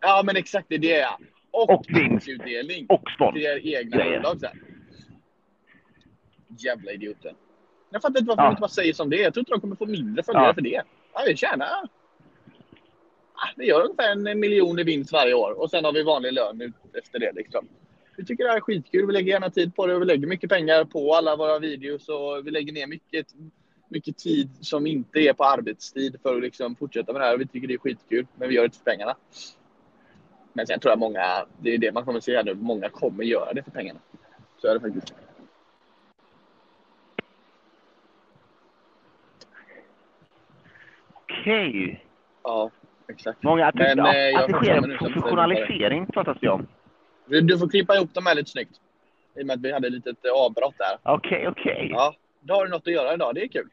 ja, 0.00 0.22
men 0.24 0.36
exakt 0.36 0.66
det 0.68 0.74
är 0.74 0.78
det 0.78 0.88
ja. 0.98 1.18
Och, 1.50 1.70
Och 1.70 1.84
vinst. 1.88 2.16
aktieutdelning 2.16 2.86
Och 2.88 3.02
spons. 3.14 3.34
till 3.34 3.42
er 3.42 3.66
egna 3.76 3.96
Grejer. 3.96 4.16
bolag 4.20 4.40
sen. 4.40 4.58
Jävla 6.58 6.92
idioter. 6.92 7.34
Jag 7.90 8.02
fattar 8.02 8.20
inte 8.20 8.28
varför 8.28 8.42
Ja. 8.42 8.46
de 8.46 8.50
inte 8.52 8.60
bara 8.60 8.68
säger 8.68 8.92
som 8.92 9.10
det 9.10 9.18
är. 9.20 9.22
Jag 9.22 9.34
tror 9.34 9.40
inte 9.42 9.52
de 9.52 9.60
kommer 9.60 9.76
få 9.76 9.86
mindre 9.86 10.22
följare 10.22 10.46
Ja. 10.46 10.54
för 10.54 10.60
det. 10.60 10.82
Ja, 11.14 11.22
vi 11.26 11.36
tjänar... 11.36 11.68
Ja, 13.36 13.48
Vi 13.56 13.66
gör 13.66 13.82
ungefär 13.82 14.28
en 14.28 14.40
miljon 14.40 14.78
i 14.78 14.82
vinst 14.82 15.12
varje 15.12 15.34
år 15.34 15.60
och 15.60 15.70
sen 15.70 15.84
har 15.84 15.92
vi 15.92 16.02
vanlig 16.02 16.32
lön 16.32 16.72
efter 16.94 17.18
det. 17.18 17.32
Liksom. 17.32 17.68
Vi 18.16 18.24
tycker 18.24 18.44
det 18.44 18.50
här 18.50 18.56
är 18.56 18.60
skitkul. 18.60 19.06
Vi 19.06 19.12
lägger 19.12 19.32
gärna 19.32 19.50
tid 19.50 19.76
på 19.76 19.86
det 19.86 19.94
och 19.94 20.00
vi 20.00 20.06
lägger 20.06 20.26
mycket 20.26 20.50
pengar 20.50 20.84
på 20.84 21.14
alla 21.14 21.36
våra 21.36 21.58
videos 21.58 22.08
och 22.08 22.46
vi 22.46 22.50
lägger 22.50 22.72
ner 22.72 22.86
mycket, 22.86 23.26
mycket 23.88 24.18
tid 24.18 24.50
som 24.60 24.86
inte 24.86 25.18
är 25.18 25.32
på 25.32 25.44
arbetstid 25.44 26.16
för 26.22 26.36
att 26.36 26.42
liksom 26.42 26.76
fortsätta 26.76 27.12
med 27.12 27.22
det 27.22 27.26
här. 27.26 27.36
Vi 27.36 27.46
tycker 27.46 27.68
det 27.68 27.74
är 27.74 27.78
skitkul, 27.78 28.26
men 28.34 28.48
vi 28.48 28.54
gör 28.54 28.62
det 28.62 28.66
inte 28.66 28.78
för 28.78 28.84
pengarna. 28.84 29.16
Men 30.52 30.66
sen 30.66 30.80
tror 30.80 30.92
jag 30.92 30.98
många, 30.98 31.46
det 31.60 31.74
är 31.74 31.78
det 31.78 31.92
man 31.92 32.04
kommer 32.04 32.20
se 32.20 32.36
här 32.36 32.44
nu, 32.44 32.54
många 32.54 32.88
kommer 32.88 33.24
göra 33.24 33.52
det 33.52 33.62
för 33.62 33.70
pengarna. 33.70 34.00
Så 34.58 34.68
är 34.68 34.74
det 34.74 34.80
faktiskt. 34.80 35.14
Okej. 41.14 42.04
Ja, 42.42 42.70
exakt. 43.08 43.42
Många, 43.42 43.66
att, 43.66 43.74
Men, 43.74 43.98
ja, 43.98 44.14
eh, 44.14 44.20
jag 44.20 44.40
att 44.42 44.46
det 44.48 44.52
sker 44.54 44.74
en 44.74 44.98
professionalisering 44.98 46.06
pratas 46.06 46.38
det 46.40 46.48
om. 46.48 46.66
Du, 47.26 47.40
du 47.40 47.58
får 47.58 47.68
klippa 47.68 47.94
ihop 47.96 48.14
dem 48.14 48.26
här 48.26 48.34
lite 48.34 48.50
snyggt. 48.50 48.76
I 49.38 49.42
och 49.42 49.46
med 49.46 49.54
att 49.54 49.60
vi 49.62 49.72
hade 49.72 49.86
ett 49.86 49.92
litet 49.92 50.24
eh, 50.24 50.32
avbrott 50.46 50.74
där. 50.78 51.12
Okej, 51.14 51.48
okej. 51.48 51.88
Ja, 51.92 52.14
då 52.40 52.54
har 52.54 52.64
du 52.64 52.70
något 52.70 52.86
att 52.86 52.92
göra 52.92 53.14
idag. 53.14 53.34
Det 53.34 53.42
är 53.42 53.48
kul. 53.48 53.68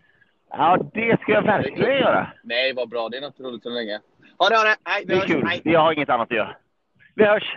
Ja, 0.50 0.78
det 0.94 1.22
ska 1.22 1.32
jag 1.32 1.42
verkligen 1.42 1.98
göra. 1.98 2.32
Nej, 2.44 2.74
vad 2.74 2.90
bra. 2.90 3.10
Det 3.10 3.18
är 3.18 3.22
något 3.22 3.40
roligt 3.40 3.64
så 3.64 3.70
länge. 3.70 4.00
Ha 4.38 4.50
det, 4.50 4.56
ha 4.56 4.64
det. 4.64 4.76
Hej, 4.84 5.04
vi 5.08 5.08
Det 5.08 5.14
är 5.14 5.18
hörs. 5.18 5.28
kul. 5.32 5.48
Hej. 5.48 5.62
Jag 5.64 5.80
har 5.80 5.94
inget 5.94 6.10
annat 6.10 6.32
att 6.32 6.38
göra. 6.38 6.56
Vi 7.16 7.26
hörs! 7.26 7.56